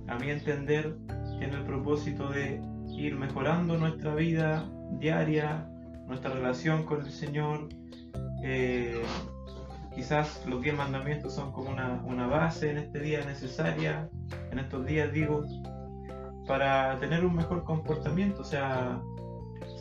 a 0.07 0.17
mi 0.17 0.29
entender, 0.29 0.95
tiene 1.39 1.55
el 1.55 1.63
propósito 1.63 2.29
de 2.29 2.61
ir 2.89 3.15
mejorando 3.15 3.77
nuestra 3.77 4.15
vida 4.15 4.69
diaria, 4.99 5.67
nuestra 6.07 6.31
relación 6.31 6.83
con 6.83 7.01
el 7.01 7.11
Señor. 7.11 7.69
Eh, 8.43 9.01
quizás 9.93 10.45
los 10.45 10.61
diez 10.61 10.75
mandamientos 10.75 11.33
son 11.33 11.51
como 11.51 11.69
una, 11.69 12.01
una, 12.05 12.27
base 12.27 12.71
en 12.71 12.77
este 12.77 12.99
día 12.99 13.25
necesaria, 13.25 14.09
en 14.51 14.59
estos 14.59 14.85
días 14.85 15.11
digo, 15.11 15.43
para 16.47 16.99
tener 16.99 17.25
un 17.25 17.35
mejor 17.35 17.63
comportamiento. 17.63 18.41
O 18.41 18.45
sea, 18.45 19.01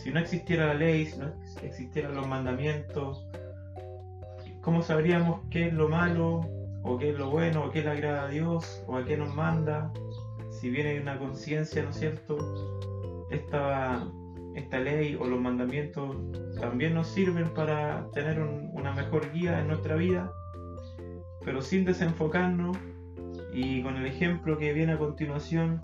si 0.03 0.11
no 0.11 0.20
existiera 0.20 0.66
la 0.66 0.75
ley, 0.75 1.07
si 1.07 1.18
no 1.18 1.33
existieran 1.62 2.14
los 2.14 2.27
mandamientos, 2.27 3.27
¿cómo 4.61 4.83
sabríamos 4.83 5.40
qué 5.51 5.68
es 5.68 5.75
lo 5.75 5.88
malo 5.88 6.54
o 6.85 6.99
qué 6.99 7.11
es 7.11 7.18
lo 7.18 7.31
bueno, 7.31 7.64
o 7.64 7.70
qué 7.70 7.83
le 7.83 7.90
agrada 7.90 8.25
a 8.25 8.29
Dios, 8.29 8.85
o 8.87 8.97
a 8.97 9.05
qué 9.05 9.16
nos 9.16 9.35
manda, 9.35 9.90
si 10.51 10.70
viene 10.70 11.01
una 11.01 11.18
conciencia, 11.18 11.83
¿no 11.83 11.90
es 11.90 11.97
cierto? 11.97 12.37
Esta, 13.31 14.07
esta 14.55 14.79
ley 14.79 15.16
o 15.18 15.25
los 15.25 15.40
mandamientos 15.40 16.16
también 16.61 16.94
nos 16.94 17.09
sirven 17.09 17.53
para 17.55 18.09
tener 18.12 18.40
una 18.40 18.92
mejor 18.92 19.33
guía 19.33 19.61
en 19.61 19.68
nuestra 19.68 19.97
vida, 19.97 20.31
pero 21.44 21.62
sin 21.62 21.85
desenfocarnos 21.85 22.77
y 23.53 23.83
con 23.83 23.97
el 23.97 24.07
ejemplo 24.07 24.59
que 24.59 24.73
viene 24.73 24.92
a 24.92 24.99
continuación, 24.99 25.81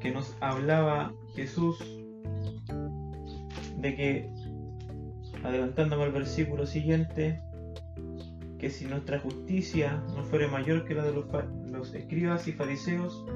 que 0.00 0.10
nos 0.12 0.36
hablaba 0.40 1.14
Jesús 1.34 1.78
de 3.78 3.96
que, 3.96 4.30
adelantándome 5.42 6.04
al 6.04 6.12
versículo 6.12 6.66
siguiente, 6.66 7.40
que 8.64 8.70
si 8.70 8.86
nuestra 8.86 9.20
justicia 9.20 10.02
no 10.16 10.24
fuere 10.24 10.48
mayor 10.48 10.86
que 10.86 10.94
la 10.94 11.04
de 11.04 11.12
los, 11.12 11.94
escribas 11.94 12.48
y 12.48 12.52
fariseos, 12.52 13.26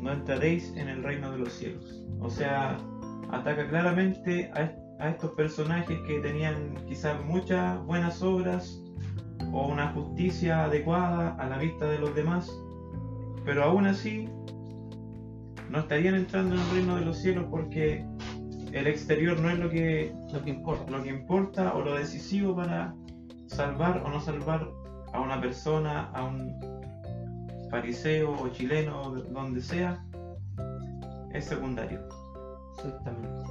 no 0.00 0.12
entraréis 0.12 0.74
en 0.76 0.88
el 0.88 1.04
reino 1.04 1.30
de 1.30 1.38
los 1.38 1.52
cielos. 1.52 2.04
O 2.18 2.28
sea, 2.28 2.78
ataca 3.30 3.68
claramente 3.68 4.50
a, 4.56 4.72
a 4.98 5.10
estos 5.10 5.30
personajes 5.34 6.00
que 6.00 6.18
tenían 6.18 6.84
quizás 6.88 7.24
muchas 7.26 7.80
buenas 7.86 8.20
obras 8.20 8.82
o 9.52 9.68
una 9.68 9.92
justicia 9.92 10.64
adecuada 10.64 11.36
a 11.36 11.48
la 11.48 11.58
vista 11.58 11.86
de 11.86 12.00
los 12.00 12.12
demás, 12.16 12.50
pero 13.44 13.62
aún 13.62 13.86
así 13.86 14.28
no 15.70 15.78
estarían 15.78 16.16
entrando 16.16 16.56
en 16.56 16.60
el 16.60 16.70
reino 16.70 16.96
de 16.96 17.04
los 17.04 17.18
cielos 17.18 17.46
porque 17.48 18.04
el 18.72 18.88
exterior 18.88 19.38
no 19.38 19.48
es 19.48 19.60
lo 19.60 19.70
que, 19.70 20.12
Lo 20.32 20.42
que 20.42 20.50
importa. 20.50 20.90
lo 20.90 21.04
que 21.04 21.10
importa 21.10 21.74
o 21.74 21.82
lo 21.82 21.94
decisivo 21.94 22.56
para 22.56 22.96
salvar 23.48 24.02
o 24.04 24.10
no 24.10 24.20
salvar 24.20 24.68
a 25.12 25.20
una 25.20 25.40
persona, 25.40 26.10
a 26.12 26.24
un 26.24 26.54
fariseo 27.70 28.32
o 28.32 28.48
chileno 28.48 29.10
donde 29.30 29.60
sea, 29.60 30.04
es 31.32 31.46
secundario. 31.46 32.00
Exactamente. 32.76 33.50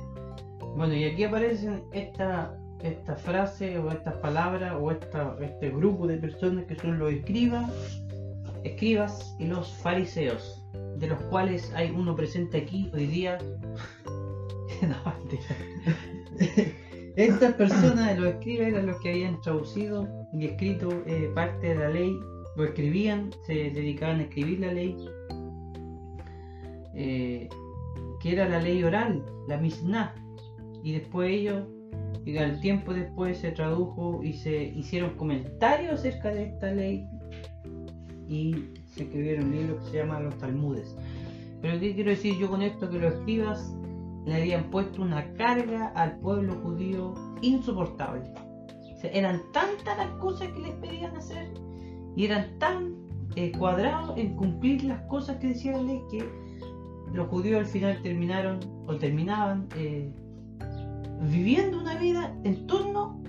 Bueno, 0.76 0.94
y 0.94 1.06
aquí 1.06 1.24
aparecen 1.24 1.84
esta, 1.92 2.56
esta 2.82 3.16
frase 3.16 3.78
o 3.80 3.92
estas 3.92 4.16
palabras 4.16 4.74
o 4.80 4.92
esta, 4.92 5.36
este 5.42 5.70
grupo 5.72 6.08
de 6.08 6.18
personas 6.18 6.66
que 6.66 6.76
son 6.76 7.00
los 7.00 7.12
escribas, 7.12 7.70
escribas 8.64 9.36
y 9.40 9.48
los 9.48 9.70
fariseos, 9.78 10.64
de 10.98 11.08
los 11.08 11.22
cuales 11.24 11.72
hay 11.76 11.92
uno 11.92 12.16
presente 12.16 12.60
aquí 12.60 12.92
hoy 12.94 13.08
día. 13.08 13.38
no. 14.82 15.14
Estas 17.18 17.56
personas, 17.56 18.16
los 18.20 18.28
escribas, 18.28 18.68
eran 18.68 18.86
los 18.86 19.02
que 19.02 19.10
habían 19.10 19.42
traducido 19.42 20.08
y 20.34 20.46
escrito 20.46 21.04
eh, 21.08 21.32
parte 21.34 21.70
de 21.70 21.76
la 21.76 21.90
ley, 21.90 22.16
o 22.56 22.64
escribían, 22.64 23.32
se 23.48 23.72
dedicaban 23.72 24.20
a 24.20 24.24
escribir 24.24 24.60
la 24.60 24.72
ley. 24.72 24.96
Eh, 26.94 27.50
que 28.22 28.34
era 28.34 28.48
la 28.48 28.60
ley 28.60 28.84
oral, 28.84 29.26
la 29.48 29.58
Mishnah, 29.58 30.14
y 30.84 30.94
después 30.94 31.32
ellos, 31.32 31.64
y 32.24 32.38
al 32.38 32.60
tiempo 32.60 32.94
después 32.94 33.40
se 33.40 33.52
tradujo 33.52 34.22
y 34.24 34.34
se 34.34 34.66
hicieron 34.66 35.16
comentarios 35.16 36.00
acerca 36.00 36.32
de 36.32 36.44
esta 36.44 36.72
ley 36.72 37.08
y 38.28 38.56
se 38.94 39.04
escribieron 39.04 39.46
un 39.46 39.56
libro 39.56 39.80
que 39.80 39.86
se 39.86 39.98
llama 39.98 40.20
Los 40.20 40.38
Talmudes. 40.38 40.96
Pero 41.62 41.80
¿qué 41.80 41.96
quiero 41.96 42.12
decir 42.12 42.38
yo 42.38 42.48
con 42.48 42.62
esto? 42.62 42.90
Que 42.90 43.00
los 43.00 43.14
escribas 43.14 43.74
le 44.28 44.36
habían 44.36 44.66
puesto 44.66 45.02
una 45.02 45.34
carga 45.36 45.88
al 45.96 46.20
pueblo 46.20 46.56
judío 46.62 47.14
insoportable. 47.42 48.34
Eran 49.02 49.42
tantas 49.54 49.98
las 49.98 50.10
cosas 50.20 50.50
que 50.50 50.60
les 50.60 50.74
pedían 50.74 51.16
hacer 51.16 51.48
y 52.16 52.26
eran 52.26 52.60
tan 52.60 52.96
eh, 53.36 53.54
cuadrados 53.58 54.18
en 54.18 54.36
cumplir 54.36 54.84
las 54.84 55.02
cosas 55.04 55.38
que 55.38 55.48
decía 55.48 55.78
ley 55.78 56.02
que 56.12 56.28
los 57.14 57.28
judíos 57.30 57.60
al 57.60 57.68
final 57.68 58.02
terminaron 58.02 58.60
o 58.86 58.96
terminaban 58.96 59.68
eh, 59.78 60.12
viviendo 61.22 61.80
una 61.80 61.96
vida 61.96 62.36
en 62.44 62.68
torno 62.68 63.22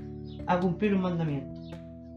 a 0.46 0.58
cumplir 0.58 0.94
un 0.94 1.02
mandamiento. 1.02 1.60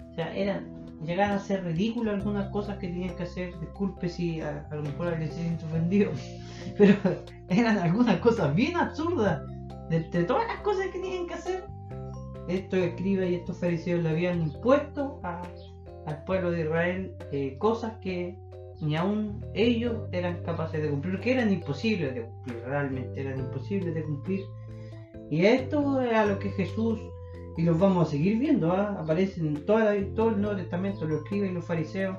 O 0.10 0.14
sea, 0.16 0.36
eran, 0.36 0.66
llegaban 1.06 1.38
a 1.38 1.40
ser 1.40 1.64
ridículas 1.64 2.16
algunas 2.16 2.50
cosas 2.52 2.78
que 2.78 2.88
tenían 2.88 3.16
que 3.16 3.24
hacer. 3.24 3.58
Disculpe 3.60 4.10
si 4.10 4.42
a, 4.42 4.68
a 4.72 4.76
lo 4.76 4.84
mejor 4.84 5.08
alguien 5.10 5.32
se 5.32 5.42
siente 5.42 5.66
ofendido, 5.66 6.12
pero 6.78 6.96
eran 7.50 7.78
algunas 7.78 8.20
cosas 8.20 8.54
bien 8.56 8.76
absurdas. 8.78 9.42
De 9.90 10.00
todas 10.24 10.48
las 10.48 10.62
cosas 10.62 10.86
que 10.86 10.94
tenían 11.00 11.28
que 11.28 11.34
hacer, 11.34 11.66
estos 12.48 12.80
escribas 12.80 13.30
y 13.30 13.36
estos 13.36 13.58
fariseos 13.60 14.02
le 14.02 14.10
habían 14.10 14.42
impuesto 14.44 15.20
a- 15.24 15.42
al 16.06 16.24
pueblo 16.24 16.52
de 16.52 16.62
Israel 16.62 17.16
eh, 17.32 17.58
cosas 17.58 17.94
que 18.02 18.38
ni 18.80 18.96
aún 18.96 19.46
ellos 19.54 19.94
eran 20.12 20.42
capaces 20.44 20.82
de 20.82 20.90
cumplir, 20.90 21.20
que 21.20 21.34
eran 21.34 21.52
imposibles 21.52 22.16
de 22.16 22.22
cumplir, 22.24 22.64
realmente 22.66 23.22
eran 23.22 23.40
imposibles 23.40 23.94
de 23.94 24.04
cumplir. 24.04 24.42
Y 25.30 25.46
esto 25.46 26.02
es 26.02 26.14
a 26.14 26.26
lo 26.26 26.40
que 26.40 26.50
Jesús, 26.52 27.00
y 27.58 27.64
los 27.64 27.78
vamos 27.80 28.08
a 28.08 28.12
seguir 28.12 28.40
viendo, 28.40 28.72
¿ah? 28.72 28.98
aparecen 29.00 29.48
en 29.48 29.66
toda 29.66 29.94
la- 29.94 30.16
todo 30.16 30.30
el 30.30 30.42
Nuevo 30.42 30.58
Testamento, 30.58 31.06
lo 31.06 31.18
escriben 31.18 31.54
los 31.54 31.66
fariseos, 31.66 32.18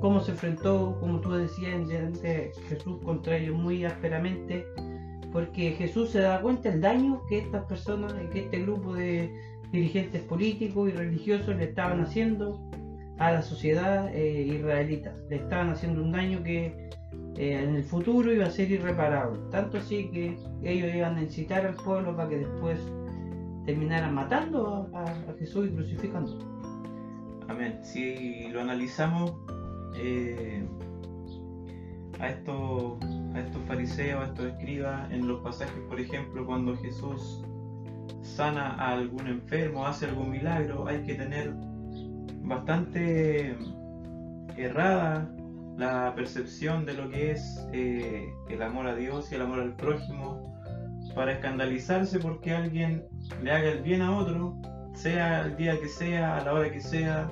cómo 0.00 0.20
se 0.20 0.32
enfrentó, 0.32 0.96
como 1.00 1.20
tú 1.20 1.32
decías, 1.32 1.86
de 1.88 2.50
Jesús 2.68 2.98
contra 3.04 3.36
ellos 3.36 3.56
muy 3.56 3.84
ásperamente, 3.84 4.64
porque 5.32 5.72
Jesús 5.72 6.10
se 6.10 6.20
da 6.20 6.40
cuenta 6.40 6.70
del 6.70 6.80
daño 6.80 7.20
que 7.28 7.38
estas 7.38 7.64
personas, 7.66 8.14
que 8.32 8.40
este 8.40 8.60
grupo 8.62 8.94
de 8.94 9.30
dirigentes 9.70 10.22
políticos 10.22 10.88
y 10.88 10.92
religiosos 10.92 11.54
le 11.56 11.64
estaban 11.64 12.00
haciendo 12.00 12.60
a 13.18 13.30
la 13.32 13.42
sociedad 13.42 14.10
eh, 14.14 14.42
israelita. 14.42 15.14
Le 15.28 15.36
estaban 15.36 15.68
haciendo 15.70 16.02
un 16.02 16.10
daño 16.10 16.42
que 16.42 16.88
eh, 17.36 17.62
en 17.62 17.76
el 17.76 17.84
futuro 17.84 18.32
iba 18.32 18.46
a 18.46 18.50
ser 18.50 18.70
irreparable. 18.70 19.38
Tanto 19.50 19.76
así 19.78 20.10
que 20.10 20.36
ellos 20.64 20.94
iban 20.94 21.16
a 21.16 21.22
incitar 21.22 21.64
al 21.66 21.74
pueblo 21.76 22.16
para 22.16 22.30
que 22.30 22.38
después 22.38 22.80
terminaran 23.66 24.14
matando 24.14 24.88
a, 24.94 25.06
Jesús 25.38 25.68
y 25.68 25.74
crucificando. 25.74 26.38
Amén. 27.48 27.80
Si 27.82 28.48
lo 28.48 28.60
analizamos 28.60 29.34
eh, 29.96 30.64
a, 32.18 32.28
estos, 32.28 33.02
a 33.34 33.40
estos 33.40 33.62
fariseos, 33.66 34.22
a 34.22 34.26
estos 34.26 34.46
escribas, 34.46 35.10
en 35.10 35.26
los 35.26 35.40
pasajes, 35.40 35.80
por 35.88 35.98
ejemplo, 35.98 36.46
cuando 36.46 36.76
Jesús 36.76 37.44
sana 38.22 38.74
a 38.74 38.92
algún 38.92 39.26
enfermo, 39.26 39.86
hace 39.86 40.06
algún 40.06 40.30
milagro, 40.30 40.86
hay 40.86 41.02
que 41.02 41.14
tener 41.14 41.52
bastante 42.42 43.56
errada 44.56 45.30
la 45.76 46.14
percepción 46.14 46.84
de 46.84 46.94
lo 46.94 47.08
que 47.10 47.32
es 47.32 47.66
eh, 47.72 48.32
el 48.48 48.62
amor 48.62 48.86
a 48.86 48.94
Dios 48.94 49.32
y 49.32 49.36
el 49.36 49.42
amor 49.42 49.60
al 49.60 49.74
prójimo 49.76 50.59
para 51.14 51.32
escandalizarse 51.32 52.18
porque 52.18 52.54
alguien 52.54 53.04
le 53.42 53.50
haga 53.50 53.70
el 53.70 53.82
bien 53.82 54.02
a 54.02 54.16
otro, 54.16 54.56
sea 54.94 55.42
el 55.42 55.56
día 55.56 55.78
que 55.78 55.88
sea, 55.88 56.38
a 56.38 56.44
la 56.44 56.52
hora 56.52 56.70
que 56.70 56.80
sea. 56.80 57.30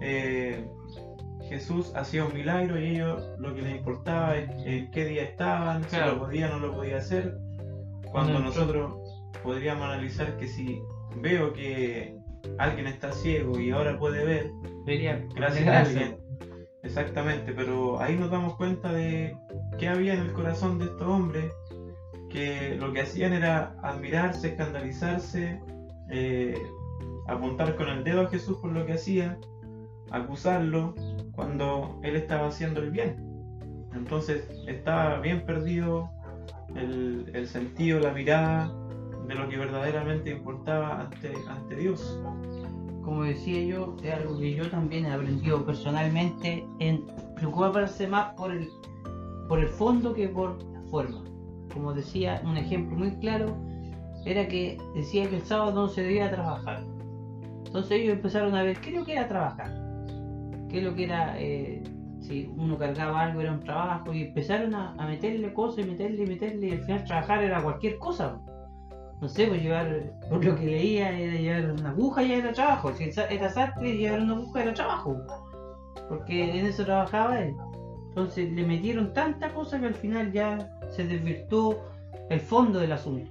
Eh, 0.00 0.66
Jesús 1.48 1.92
hacía 1.94 2.24
un 2.24 2.34
milagro 2.34 2.80
y 2.80 2.96
ellos 2.96 3.28
lo 3.38 3.54
que 3.54 3.62
les 3.62 3.76
importaba 3.76 4.36
es 4.36 4.48
en 4.64 4.90
qué 4.90 5.04
día 5.04 5.22
estaban, 5.24 5.84
si 5.88 5.96
lo 5.96 6.18
podía 6.18 6.48
o 6.50 6.58
no 6.58 6.66
lo 6.66 6.74
podía 6.74 6.98
hacer. 6.98 7.36
Cuando 8.10 8.34
No, 8.34 8.40
nosotros 8.40 8.94
podríamos 9.42 9.84
analizar 9.84 10.36
que 10.36 10.46
si 10.46 10.80
veo 11.16 11.52
que 11.52 12.16
alguien 12.58 12.86
está 12.86 13.12
ciego 13.12 13.58
y 13.58 13.70
ahora 13.70 13.98
puede 13.98 14.24
ver, 14.24 14.50
Debería 14.84 15.24
gracias 15.34 15.68
a 15.68 15.80
alguien. 15.80 16.16
Exactamente, 16.82 17.52
pero 17.52 18.00
ahí 18.00 18.16
nos 18.16 18.30
damos 18.30 18.56
cuenta 18.56 18.92
de 18.92 19.36
qué 19.78 19.88
había 19.88 20.14
en 20.14 20.20
el 20.20 20.32
corazón 20.32 20.78
de 20.78 20.86
estos 20.86 21.06
hombres, 21.06 21.52
que 22.32 22.76
lo 22.76 22.92
que 22.92 23.02
hacían 23.02 23.34
era 23.34 23.76
admirarse, 23.82 24.48
escandalizarse, 24.48 25.60
eh, 26.08 26.60
apuntar 27.28 27.76
con 27.76 27.88
el 27.88 28.02
dedo 28.02 28.22
a 28.22 28.28
Jesús 28.28 28.56
por 28.58 28.72
lo 28.72 28.86
que 28.86 28.94
hacía, 28.94 29.38
acusarlo 30.10 30.94
cuando 31.32 32.00
él 32.02 32.16
estaba 32.16 32.48
haciendo 32.48 32.80
el 32.80 32.90
bien. 32.90 33.16
Entonces 33.94 34.48
estaba 34.66 35.20
bien 35.20 35.44
perdido 35.44 36.10
el, 36.74 37.30
el 37.34 37.46
sentido, 37.46 38.00
la 38.00 38.12
mirada 38.12 38.72
de 39.28 39.34
lo 39.34 39.48
que 39.48 39.58
verdaderamente 39.58 40.30
importaba 40.30 41.00
ante, 41.00 41.34
ante 41.48 41.76
Dios. 41.76 42.18
como 43.02 43.24
decía 43.24 43.62
yo, 43.62 43.96
es 44.02 44.14
algo 44.14 44.38
que 44.38 44.54
yo 44.54 44.70
también 44.70 45.04
he 45.04 45.12
aprendido 45.12 45.64
personalmente 45.64 46.66
en 46.78 47.04
preocuparse 47.36 48.06
más 48.06 48.34
por 48.34 48.52
el, 48.52 48.68
por 49.48 49.60
el 49.60 49.68
fondo 49.68 50.14
que 50.14 50.28
por 50.28 50.62
la 50.72 50.80
forma. 50.90 51.31
Como 51.72 51.92
decía, 51.92 52.40
un 52.44 52.56
ejemplo 52.56 52.96
muy 52.96 53.12
claro 53.16 53.56
era 54.24 54.46
que 54.46 54.78
decía 54.94 55.28
que 55.28 55.36
el 55.36 55.42
sábado 55.42 55.72
no 55.72 55.88
se 55.88 56.02
debía 56.02 56.30
trabajar. 56.30 56.84
Entonces 57.66 57.92
ellos 57.92 58.14
empezaron 58.14 58.54
a 58.54 58.62
ver 58.62 58.78
qué 58.80 58.90
es 58.90 58.96
lo 58.96 59.04
que 59.04 59.12
era 59.12 59.28
trabajar, 59.28 59.72
qué 60.68 60.78
es 60.78 60.84
lo 60.84 60.94
que 60.94 61.04
era, 61.04 61.40
eh, 61.40 61.82
si 62.20 62.52
uno 62.56 62.78
cargaba 62.78 63.22
algo 63.22 63.40
era 63.40 63.52
un 63.52 63.60
trabajo 63.60 64.12
y 64.12 64.22
empezaron 64.22 64.74
a, 64.74 64.94
meterle 65.06 65.52
cosas 65.52 65.84
y 65.84 65.88
meterle 65.88 66.24
y 66.24 66.26
meterle 66.26 66.68
y 66.68 66.72
al 66.72 66.82
final 66.82 67.04
trabajar 67.04 67.42
era 67.42 67.62
cualquier 67.62 67.98
cosa 67.98 68.40
no 69.22 69.28
sé, 69.28 69.46
pues 69.46 69.62
llevar, 69.62 70.12
por 70.28 70.44
lo 70.44 70.56
que 70.56 70.66
leía, 70.66 71.16
era 71.16 71.38
llevar 71.38 71.70
una 71.78 71.90
aguja 71.90 72.24
ya 72.24 72.38
era 72.38 72.52
trabajo. 72.52 72.92
Si 72.92 73.04
era 73.30 73.48
sastre, 73.48 73.96
llevar 73.96 74.20
una 74.20 74.34
aguja 74.34 74.62
era 74.62 74.74
trabajo. 74.74 75.16
Porque 76.08 76.58
en 76.58 76.66
eso 76.66 76.84
trabajaba 76.84 77.38
él. 77.40 77.54
Entonces 78.12 78.52
le 78.52 78.66
metieron 78.66 79.14
tanta 79.14 79.54
cosa 79.54 79.80
que 79.80 79.86
al 79.86 79.94
final 79.94 80.32
ya 80.32 80.70
se 80.90 81.04
desvirtuó 81.06 81.82
el 82.28 82.40
fondo 82.40 82.78
del 82.78 82.92
asunto. 82.92 83.30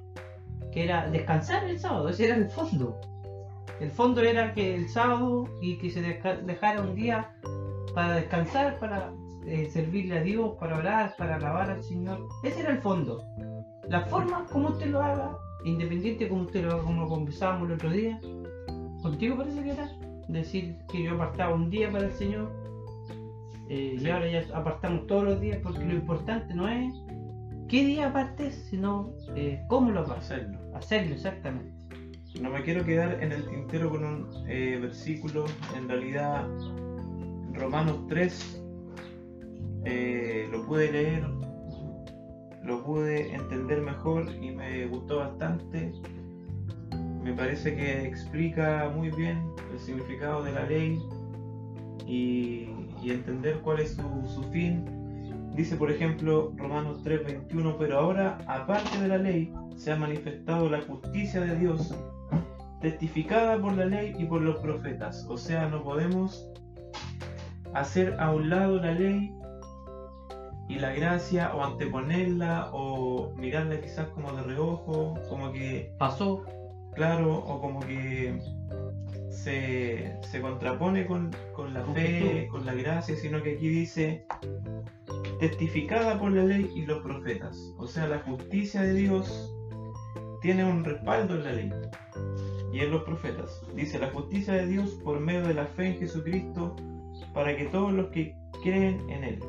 Que 0.71 0.85
era 0.85 1.07
descansar 1.09 1.65
el 1.65 1.77
sábado, 1.79 2.09
ese 2.09 2.25
era 2.25 2.35
el 2.35 2.49
fondo. 2.49 2.99
El 3.79 3.91
fondo 3.91 4.21
era 4.21 4.53
que 4.55 4.73
el 4.75 4.89
sábado 4.89 5.45
y 5.61 5.77
que 5.77 5.91
se 5.91 6.01
deja- 6.01 6.37
dejara 6.37 6.81
un 6.81 6.95
día 6.95 7.31
para 7.93 8.15
descansar, 8.15 8.79
para 8.79 9.11
eh, 9.45 9.69
servirle 9.69 10.17
a 10.17 10.21
Dios, 10.23 10.51
para 10.59 10.77
orar, 10.77 11.13
para 11.17 11.35
alabar 11.35 11.69
al 11.69 11.83
Señor. 11.83 12.27
Ese 12.43 12.61
era 12.61 12.71
el 12.71 12.79
fondo. 12.79 13.23
la 13.87 14.01
forma 14.01 14.45
como 14.51 14.69
usted 14.69 14.87
lo 14.87 15.01
haga, 15.03 15.35
independiente 15.65 16.27
como 16.29 16.43
usted 16.43 16.63
lo 16.63 16.73
haga, 16.73 16.83
como 16.83 17.07
conversábamos 17.07 17.67
el 17.67 17.75
otro 17.75 17.89
día, 17.91 18.19
contigo 19.01 19.35
parece 19.37 19.63
que 19.63 19.71
era, 19.71 19.89
decir 20.27 20.77
que 20.89 21.03
yo 21.03 21.13
apartaba 21.15 21.53
un 21.53 21.69
día 21.69 21.91
para 21.91 22.05
el 22.05 22.13
Señor, 22.13 22.49
eh, 23.71 23.97
y 23.97 24.09
ahora 24.09 24.27
ya 24.27 24.45
apartamos 24.53 25.07
todos 25.07 25.23
los 25.23 25.39
días, 25.39 25.59
porque 25.63 25.85
lo 25.85 25.93
importante 25.93 26.53
no 26.53 26.67
es 26.67 26.93
qué 27.69 27.85
día 27.85 28.07
apartes, 28.07 28.67
sino 28.69 29.13
eh, 29.35 29.63
cómo 29.69 29.91
lo 29.91 30.01
apartes. 30.01 30.31
Hacerlo. 30.31 30.59
Hacerlo, 30.75 31.15
exactamente. 31.15 31.81
No 32.41 32.49
me 32.49 32.63
quiero 32.63 32.83
quedar 32.83 33.23
en 33.23 33.31
el 33.31 33.47
tintero 33.47 33.89
con 33.89 34.03
un 34.03 34.27
eh, 34.47 34.77
versículo, 34.81 35.45
en 35.77 35.87
realidad 35.87 36.45
Romanos 37.53 38.07
3 38.09 38.63
eh, 39.85 40.47
lo 40.51 40.65
pude 40.65 40.91
leer, 40.91 41.23
lo 42.63 42.83
pude 42.83 43.33
entender 43.33 43.81
mejor 43.81 44.29
y 44.41 44.51
me 44.51 44.85
gustó 44.87 45.19
bastante. 45.19 45.93
Me 47.23 47.33
parece 47.33 47.73
que 47.73 48.05
explica 48.05 48.91
muy 48.93 49.11
bien 49.11 49.41
el 49.71 49.79
significado 49.79 50.43
de 50.43 50.51
la 50.51 50.65
ley 50.65 50.99
y, 52.05 52.80
y 53.01 53.11
entender 53.11 53.59
cuál 53.61 53.79
es 53.79 53.93
su, 53.95 54.03
su 54.27 54.43
fin. 54.51 54.85
Dice, 55.55 55.75
por 55.75 55.91
ejemplo, 55.91 56.53
Romanos 56.55 57.03
3:21, 57.03 57.75
pero 57.77 57.99
ahora, 57.99 58.37
aparte 58.47 58.99
de 58.99 59.07
la 59.07 59.17
ley, 59.17 59.53
se 59.75 59.91
ha 59.91 59.95
manifestado 59.95 60.69
la 60.69 60.81
justicia 60.81 61.41
de 61.41 61.57
Dios, 61.57 61.93
testificada 62.79 63.61
por 63.61 63.73
la 63.73 63.85
ley 63.85 64.15
y 64.17 64.25
por 64.25 64.41
los 64.41 64.57
profetas. 64.57 65.25
O 65.29 65.37
sea, 65.37 65.67
no 65.67 65.83
podemos 65.83 66.47
hacer 67.73 68.15
a 68.19 68.31
un 68.31 68.49
lado 68.49 68.77
la 68.77 68.91
ley 68.91 69.33
y 70.67 70.75
la 70.75 70.93
gracia 70.93 71.53
o 71.53 71.63
anteponerla 71.63 72.69
o 72.71 73.33
mirarla 73.35 73.81
quizás 73.81 74.07
como 74.09 74.31
de 74.33 74.43
reojo, 74.43 75.15
como 75.29 75.51
que 75.51 75.93
Pasó, 75.97 76.45
claro, 76.93 77.39
o 77.39 77.59
como 77.59 77.81
que 77.81 78.39
se, 79.31 80.17
se 80.21 80.41
contrapone 80.41 81.05
con, 81.05 81.31
con 81.53 81.73
la 81.73 81.83
fe, 81.85 82.47
con 82.51 82.65
la 82.65 82.73
gracia, 82.73 83.15
sino 83.15 83.41
que 83.41 83.53
aquí 83.55 83.69
dice 83.69 84.25
testificada 85.39 86.19
por 86.19 86.31
la 86.31 86.43
ley 86.43 86.69
y 86.75 86.85
los 86.85 87.01
profetas. 87.01 87.73
O 87.77 87.87
sea, 87.87 88.07
la 88.07 88.19
justicia 88.19 88.81
de 88.81 88.93
Dios 88.93 89.53
tiene 90.41 90.65
un 90.65 90.83
respaldo 90.83 91.35
en 91.35 91.43
la 91.43 91.51
ley 91.53 91.71
y 92.73 92.79
en 92.79 92.91
los 92.91 93.03
profetas. 93.03 93.61
Dice 93.75 93.99
la 93.99 94.09
justicia 94.09 94.53
de 94.53 94.67
Dios 94.67 94.91
por 95.03 95.19
medio 95.19 95.47
de 95.47 95.53
la 95.53 95.65
fe 95.65 95.87
en 95.87 95.99
Jesucristo 95.99 96.75
para 97.33 97.55
que 97.55 97.65
todos 97.65 97.93
los 97.93 98.07
que 98.07 98.35
creen 98.63 99.09
en 99.09 99.23
Él, 99.23 99.39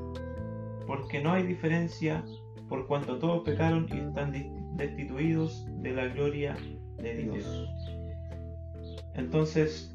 porque 0.86 1.20
no 1.20 1.32
hay 1.32 1.44
diferencia 1.44 2.24
por 2.68 2.86
cuanto 2.86 3.18
todos 3.18 3.42
pecaron 3.44 3.86
y 3.92 3.98
están 3.98 4.32
destituidos 4.76 5.66
de 5.82 5.92
la 5.92 6.06
gloria 6.06 6.56
de 6.96 7.14
Dios. 7.14 8.01
Entonces, 9.14 9.94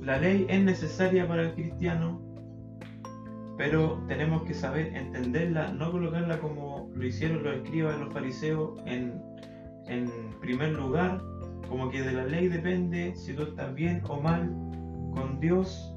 la 0.00 0.18
ley 0.18 0.46
es 0.48 0.62
necesaria 0.62 1.26
para 1.28 1.42
el 1.42 1.54
cristiano, 1.54 2.20
pero 3.56 4.02
tenemos 4.08 4.42
que 4.42 4.54
saber 4.54 4.94
entenderla, 4.96 5.72
no 5.72 5.92
colocarla 5.92 6.38
como 6.40 6.90
lo 6.94 7.06
hicieron 7.06 7.42
los 7.42 7.56
escribas, 7.56 7.98
los 7.98 8.12
fariseos, 8.12 8.80
en, 8.86 9.22
en 9.86 10.10
primer 10.40 10.72
lugar, 10.72 11.22
como 11.68 11.90
que 11.90 12.02
de 12.02 12.12
la 12.12 12.24
ley 12.24 12.48
depende 12.48 13.14
si 13.14 13.34
tú 13.34 13.42
estás 13.42 13.74
bien 13.74 14.02
o 14.08 14.20
mal 14.20 14.50
con 15.14 15.38
Dios, 15.40 15.94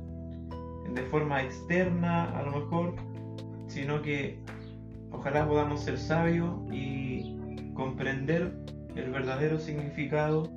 de 0.94 1.02
forma 1.04 1.42
externa 1.42 2.38
a 2.38 2.44
lo 2.44 2.52
mejor, 2.52 2.96
sino 3.68 4.02
que 4.02 4.40
ojalá 5.12 5.48
podamos 5.48 5.82
ser 5.82 5.98
sabios 5.98 6.56
y 6.72 7.36
comprender 7.74 8.56
el 8.96 9.12
verdadero 9.12 9.60
significado. 9.60 10.50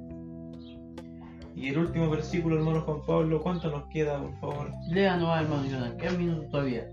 Y 1.58 1.70
el 1.70 1.78
último 1.78 2.08
versículo, 2.08 2.56
hermano 2.56 2.82
Juan 2.82 3.02
Pablo, 3.04 3.42
¿cuánto 3.42 3.68
nos 3.68 3.88
queda, 3.88 4.20
por 4.20 4.32
favor? 4.38 4.72
léanos 4.90 5.40
hermano 5.40 5.64
Jonathan, 5.66 5.96
¿qué 5.96 6.10
minutos 6.10 6.48
todavía? 6.50 6.88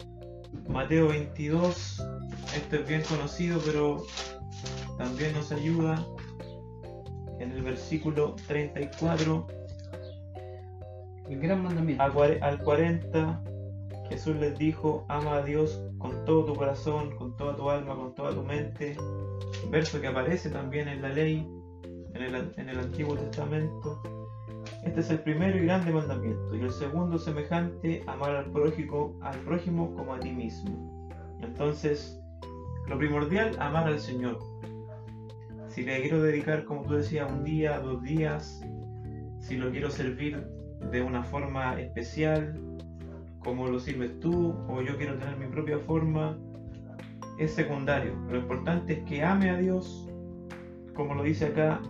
Mateo 0.67 1.10
22, 1.10 2.04
esto 2.56 2.75
es 2.75 2.88
bien 2.88 3.04
conocido, 3.08 3.60
pero 3.63 4.04
también 4.97 5.34
nos 5.34 5.51
ayuda 5.51 6.04
en 7.39 7.51
el 7.51 7.62
versículo 7.62 8.36
34 8.47 9.47
El 11.30 11.39
gran 11.39 11.62
mandamiento. 11.62 12.04
al 12.04 12.63
40. 12.63 13.43
Jesús 14.10 14.36
les 14.38 14.58
dijo, 14.58 15.06
ama 15.10 15.36
a 15.36 15.43
Dios 15.43 15.80
con 15.99 16.25
todo 16.25 16.43
tu 16.45 16.56
corazón, 16.56 17.15
con 17.17 17.38
toda 17.38 17.56
tu 17.56 17.69
alma, 17.69 17.95
con 17.95 18.15
toda 18.15 18.34
tu 18.34 18.41
mente. 18.41 18.97
Verso 19.69 20.01
que 20.01 20.08
aparece 20.08 20.49
también 20.49 20.88
en 20.88 21.04
la 21.04 21.10
ley, 21.10 21.47
en 22.15 22.21
el, 22.21 22.54
en 22.58 22.69
el 22.69 22.80
Antiguo 22.80 23.15
Testamento. 23.15 24.01
Este 24.86 25.00
es 25.00 25.10
el 25.10 25.19
primero 25.19 25.58
y 25.58 25.65
grande 25.65 25.91
mandamiento. 25.91 26.56
Y 26.56 26.62
el 26.62 26.71
segundo 26.71 27.17
semejante, 27.17 28.04
amar 28.06 28.36
al 28.36 28.52
prójimo, 28.52 29.17
al 29.21 29.38
prójimo 29.39 29.93
como 29.95 30.13
a 30.13 30.19
ti 30.19 30.32
mismo. 30.32 31.10
Entonces, 31.41 32.21
lo 32.88 32.98
primordial, 32.98 33.58
amar 33.60 33.88
al 33.88 34.00
Señor. 34.00 34.39
Si 35.67 35.84
le 35.84 36.00
quiero 36.02 36.21
dedicar, 36.21 36.65
como 36.65 36.84
tú 36.84 36.93
decías, 36.93 37.30
un 37.30 37.43
día, 37.43 37.80
dos 37.80 38.02
días, 38.04 38.62
si 39.39 39.58
lo 39.58 39.71
quiero 39.71 39.89
servir 39.89 40.48
de 40.91 41.02
una 41.02 41.24
forma 41.24 41.80
especial, 41.82 42.58
como 43.39 43.67
lo 43.67 43.80
sirves 43.80 44.19
tú, 44.19 44.56
o 44.69 44.82
yo 44.82 44.98
quiero 44.98 45.17
tener 45.17 45.36
mi 45.36 45.48
propia 45.48 45.80
forma, 45.80 46.38
es 47.39 47.54
secundario. 47.54 48.15
Lo 48.30 48.38
importante 48.38 48.93
es 48.93 49.04
que 49.04 49.24
ame 49.24 49.50
a 49.50 49.58
Dios, 49.58 50.08
como 50.93 51.15
lo 51.15 51.24
dice 51.24 51.48
acá, 51.48 51.82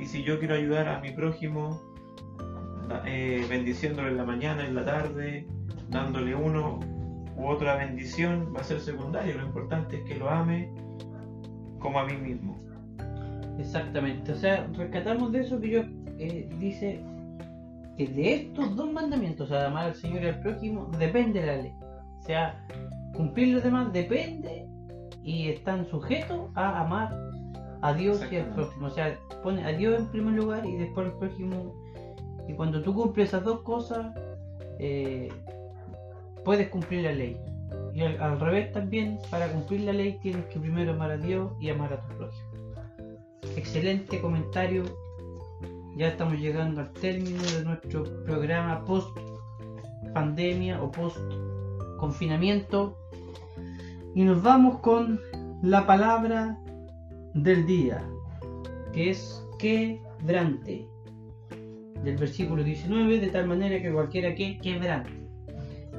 y 0.00 0.06
si 0.06 0.24
yo 0.24 0.38
quiero 0.38 0.54
ayudar 0.54 0.88
a 0.88 1.00
mi 1.00 1.12
prójimo, 1.12 1.91
eh, 3.06 3.44
bendiciéndole 3.48 4.10
en 4.10 4.16
la 4.16 4.24
mañana, 4.24 4.66
en 4.66 4.74
la 4.74 4.84
tarde, 4.84 5.46
dándole 5.88 6.34
uno 6.34 6.80
u 7.36 7.46
otra 7.46 7.76
bendición, 7.76 8.52
va 8.54 8.60
a 8.60 8.64
ser 8.64 8.80
secundario. 8.80 9.36
Lo 9.36 9.46
importante 9.46 9.96
es 9.96 10.04
que 10.04 10.16
lo 10.16 10.28
ame 10.28 10.70
como 11.78 11.98
a 11.98 12.06
mí 12.06 12.16
mismo. 12.16 12.58
Exactamente, 13.58 14.32
o 14.32 14.36
sea, 14.36 14.66
rescatamos 14.74 15.32
de 15.32 15.40
eso 15.40 15.60
que 15.60 15.70
yo 15.70 15.82
eh, 16.18 16.48
dice 16.58 17.00
que 17.96 18.06
de 18.06 18.34
estos 18.34 18.74
dos 18.76 18.90
mandamientos, 18.90 19.50
o 19.50 19.54
sea, 19.54 19.66
amar 19.66 19.86
al 19.86 19.94
Señor 19.94 20.22
y 20.22 20.26
al 20.26 20.40
prójimo, 20.40 20.90
depende 20.98 21.44
la 21.44 21.56
ley. 21.56 21.72
O 22.18 22.22
sea, 22.22 22.66
cumplir 23.14 23.54
los 23.54 23.62
demás 23.62 23.92
depende 23.92 24.66
y 25.22 25.48
están 25.48 25.86
sujetos 25.86 26.50
a 26.54 26.80
amar 26.80 27.14
a 27.82 27.92
Dios 27.92 28.22
y 28.30 28.36
al 28.36 28.46
prójimo. 28.54 28.86
O 28.86 28.90
sea, 28.90 29.18
pone 29.42 29.64
a 29.64 29.72
Dios 29.72 30.00
en 30.00 30.06
primer 30.08 30.34
lugar 30.34 30.64
y 30.64 30.76
después 30.76 31.08
al 31.08 31.18
prójimo. 31.18 31.74
Y 32.48 32.54
cuando 32.54 32.82
tú 32.82 32.94
cumples 32.94 33.28
esas 33.28 33.44
dos 33.44 33.60
cosas, 33.62 34.14
eh, 34.78 35.28
puedes 36.44 36.68
cumplir 36.68 37.04
la 37.04 37.12
ley. 37.12 37.40
Y 37.94 38.02
al, 38.02 38.40
revés 38.40 38.72
también, 38.72 39.18
para 39.30 39.48
cumplir 39.48 39.82
la 39.82 39.92
ley 39.92 40.18
tienes 40.22 40.44
que 40.46 40.58
primero 40.58 40.92
amar 40.92 41.10
a 41.10 41.16
Dios 41.18 41.52
y 41.60 41.68
amar 41.68 41.92
a 41.92 42.00
tu 42.00 42.16
prójimo. 42.16 42.50
Excelente 43.56 44.20
comentario. 44.20 44.84
Ya 45.96 46.08
estamos 46.08 46.38
llegando 46.38 46.80
al 46.80 46.90
término 46.92 47.42
de 47.42 47.64
nuestro 47.64 48.04
programa 48.24 48.82
post 48.84 49.16
pandemia 50.14 50.82
o 50.82 50.90
post 50.90 51.18
confinamiento. 51.98 52.96
Y 54.14 54.24
nos 54.24 54.42
vamos 54.42 54.80
con 54.80 55.20
la 55.62 55.86
palabra 55.86 56.58
del 57.34 57.66
día, 57.66 58.02
que 58.92 59.10
es 59.10 59.46
quebrante. 59.58 60.91
Del 62.04 62.16
versículo 62.16 62.64
19, 62.64 63.20
de 63.20 63.28
tal 63.28 63.46
manera 63.46 63.80
que 63.80 63.92
cualquiera 63.92 64.34
que 64.34 64.58
quebrante. 64.58 65.10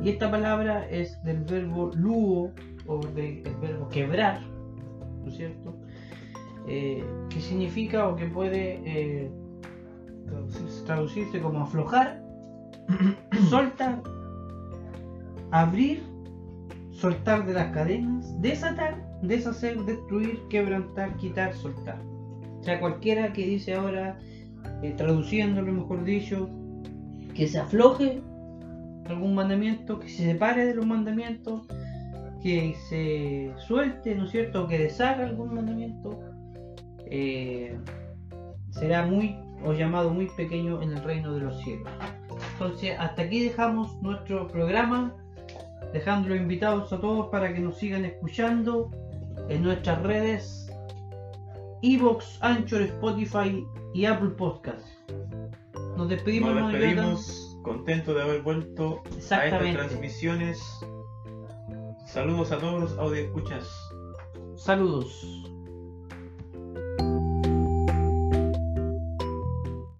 Y 0.03 0.09
esta 0.09 0.29
palabra 0.29 0.87
es 0.89 1.21
del 1.23 1.43
verbo 1.43 1.91
luo 1.95 2.51
o 2.87 2.99
del 2.99 3.43
verbo 3.61 3.87
quebrar, 3.89 4.41
¿no 5.21 5.27
es 5.27 5.37
cierto? 5.37 5.75
Eh, 6.67 7.03
que 7.29 7.39
significa 7.39 8.07
o 8.07 8.15
que 8.15 8.25
puede 8.25 8.81
eh, 8.85 9.31
traducirse, 10.25 10.85
traducirse 10.85 11.39
como 11.41 11.61
aflojar, 11.61 12.21
soltar, 13.49 14.01
abrir, 15.51 16.03
soltar 16.91 17.45
de 17.45 17.53
las 17.53 17.71
cadenas, 17.71 18.41
desatar, 18.41 19.01
deshacer, 19.21 19.77
destruir, 19.83 20.39
quebrantar, 20.49 21.15
quitar, 21.17 21.53
soltar. 21.53 21.99
O 22.59 22.63
sea, 22.63 22.79
cualquiera 22.79 23.33
que 23.33 23.45
dice 23.45 23.73
ahora, 23.73 24.17
eh, 24.81 24.93
traduciéndolo 24.95 25.71
mejor 25.71 26.03
dicho, 26.03 26.49
que 27.33 27.47
se 27.47 27.59
afloje 27.59 28.21
algún 29.07 29.35
mandamiento, 29.35 29.99
que 29.99 30.09
se 30.09 30.31
separe 30.31 30.65
de 30.65 30.75
los 30.75 30.85
mandamientos, 30.85 31.67
que 32.41 32.75
se 32.89 33.53
suelte, 33.65 34.15
¿no 34.15 34.25
es 34.25 34.31
cierto? 34.31 34.67
Que 34.67 34.77
deshaga 34.77 35.25
algún 35.25 35.53
mandamiento, 35.55 36.19
eh, 37.05 37.77
será 38.71 39.05
muy 39.05 39.37
o 39.65 39.73
llamado 39.73 40.09
muy 40.09 40.27
pequeño 40.35 40.81
en 40.81 40.91
el 40.91 41.03
reino 41.03 41.33
de 41.33 41.41
los 41.41 41.57
cielos. 41.63 41.87
Entonces, 42.53 42.95
hasta 42.99 43.21
aquí 43.21 43.45
dejamos 43.45 44.01
nuestro 44.01 44.47
programa, 44.47 45.15
dejando 45.93 46.29
los 46.29 46.37
invitados 46.37 46.91
a 46.91 46.99
todos 46.99 47.27
para 47.29 47.53
que 47.53 47.59
nos 47.59 47.77
sigan 47.77 48.03
escuchando 48.03 48.91
en 49.49 49.63
nuestras 49.63 50.01
redes 50.01 50.63
Evox, 51.81 52.39
Anchor, 52.41 52.81
Spotify 52.81 53.65
y 53.93 54.05
Apple 54.05 54.29
Podcast. 54.29 54.87
Nos 55.97 56.09
despedimos, 56.09 56.53
Nos 56.53 56.61
¿no, 56.61 56.67
despedimos, 56.69 57.57
contentos 57.63 58.15
de 58.15 58.21
haber 58.21 58.41
vuelto 58.41 59.01
a 59.31 59.45
estas 59.45 59.73
transmisiones. 59.73 60.59
Saludos 62.07 62.51
a 62.51 62.57
todos 62.57 62.81
los 62.81 62.99
audio 62.99 63.21
escuchas. 63.23 63.69
Saludos. 64.55 65.42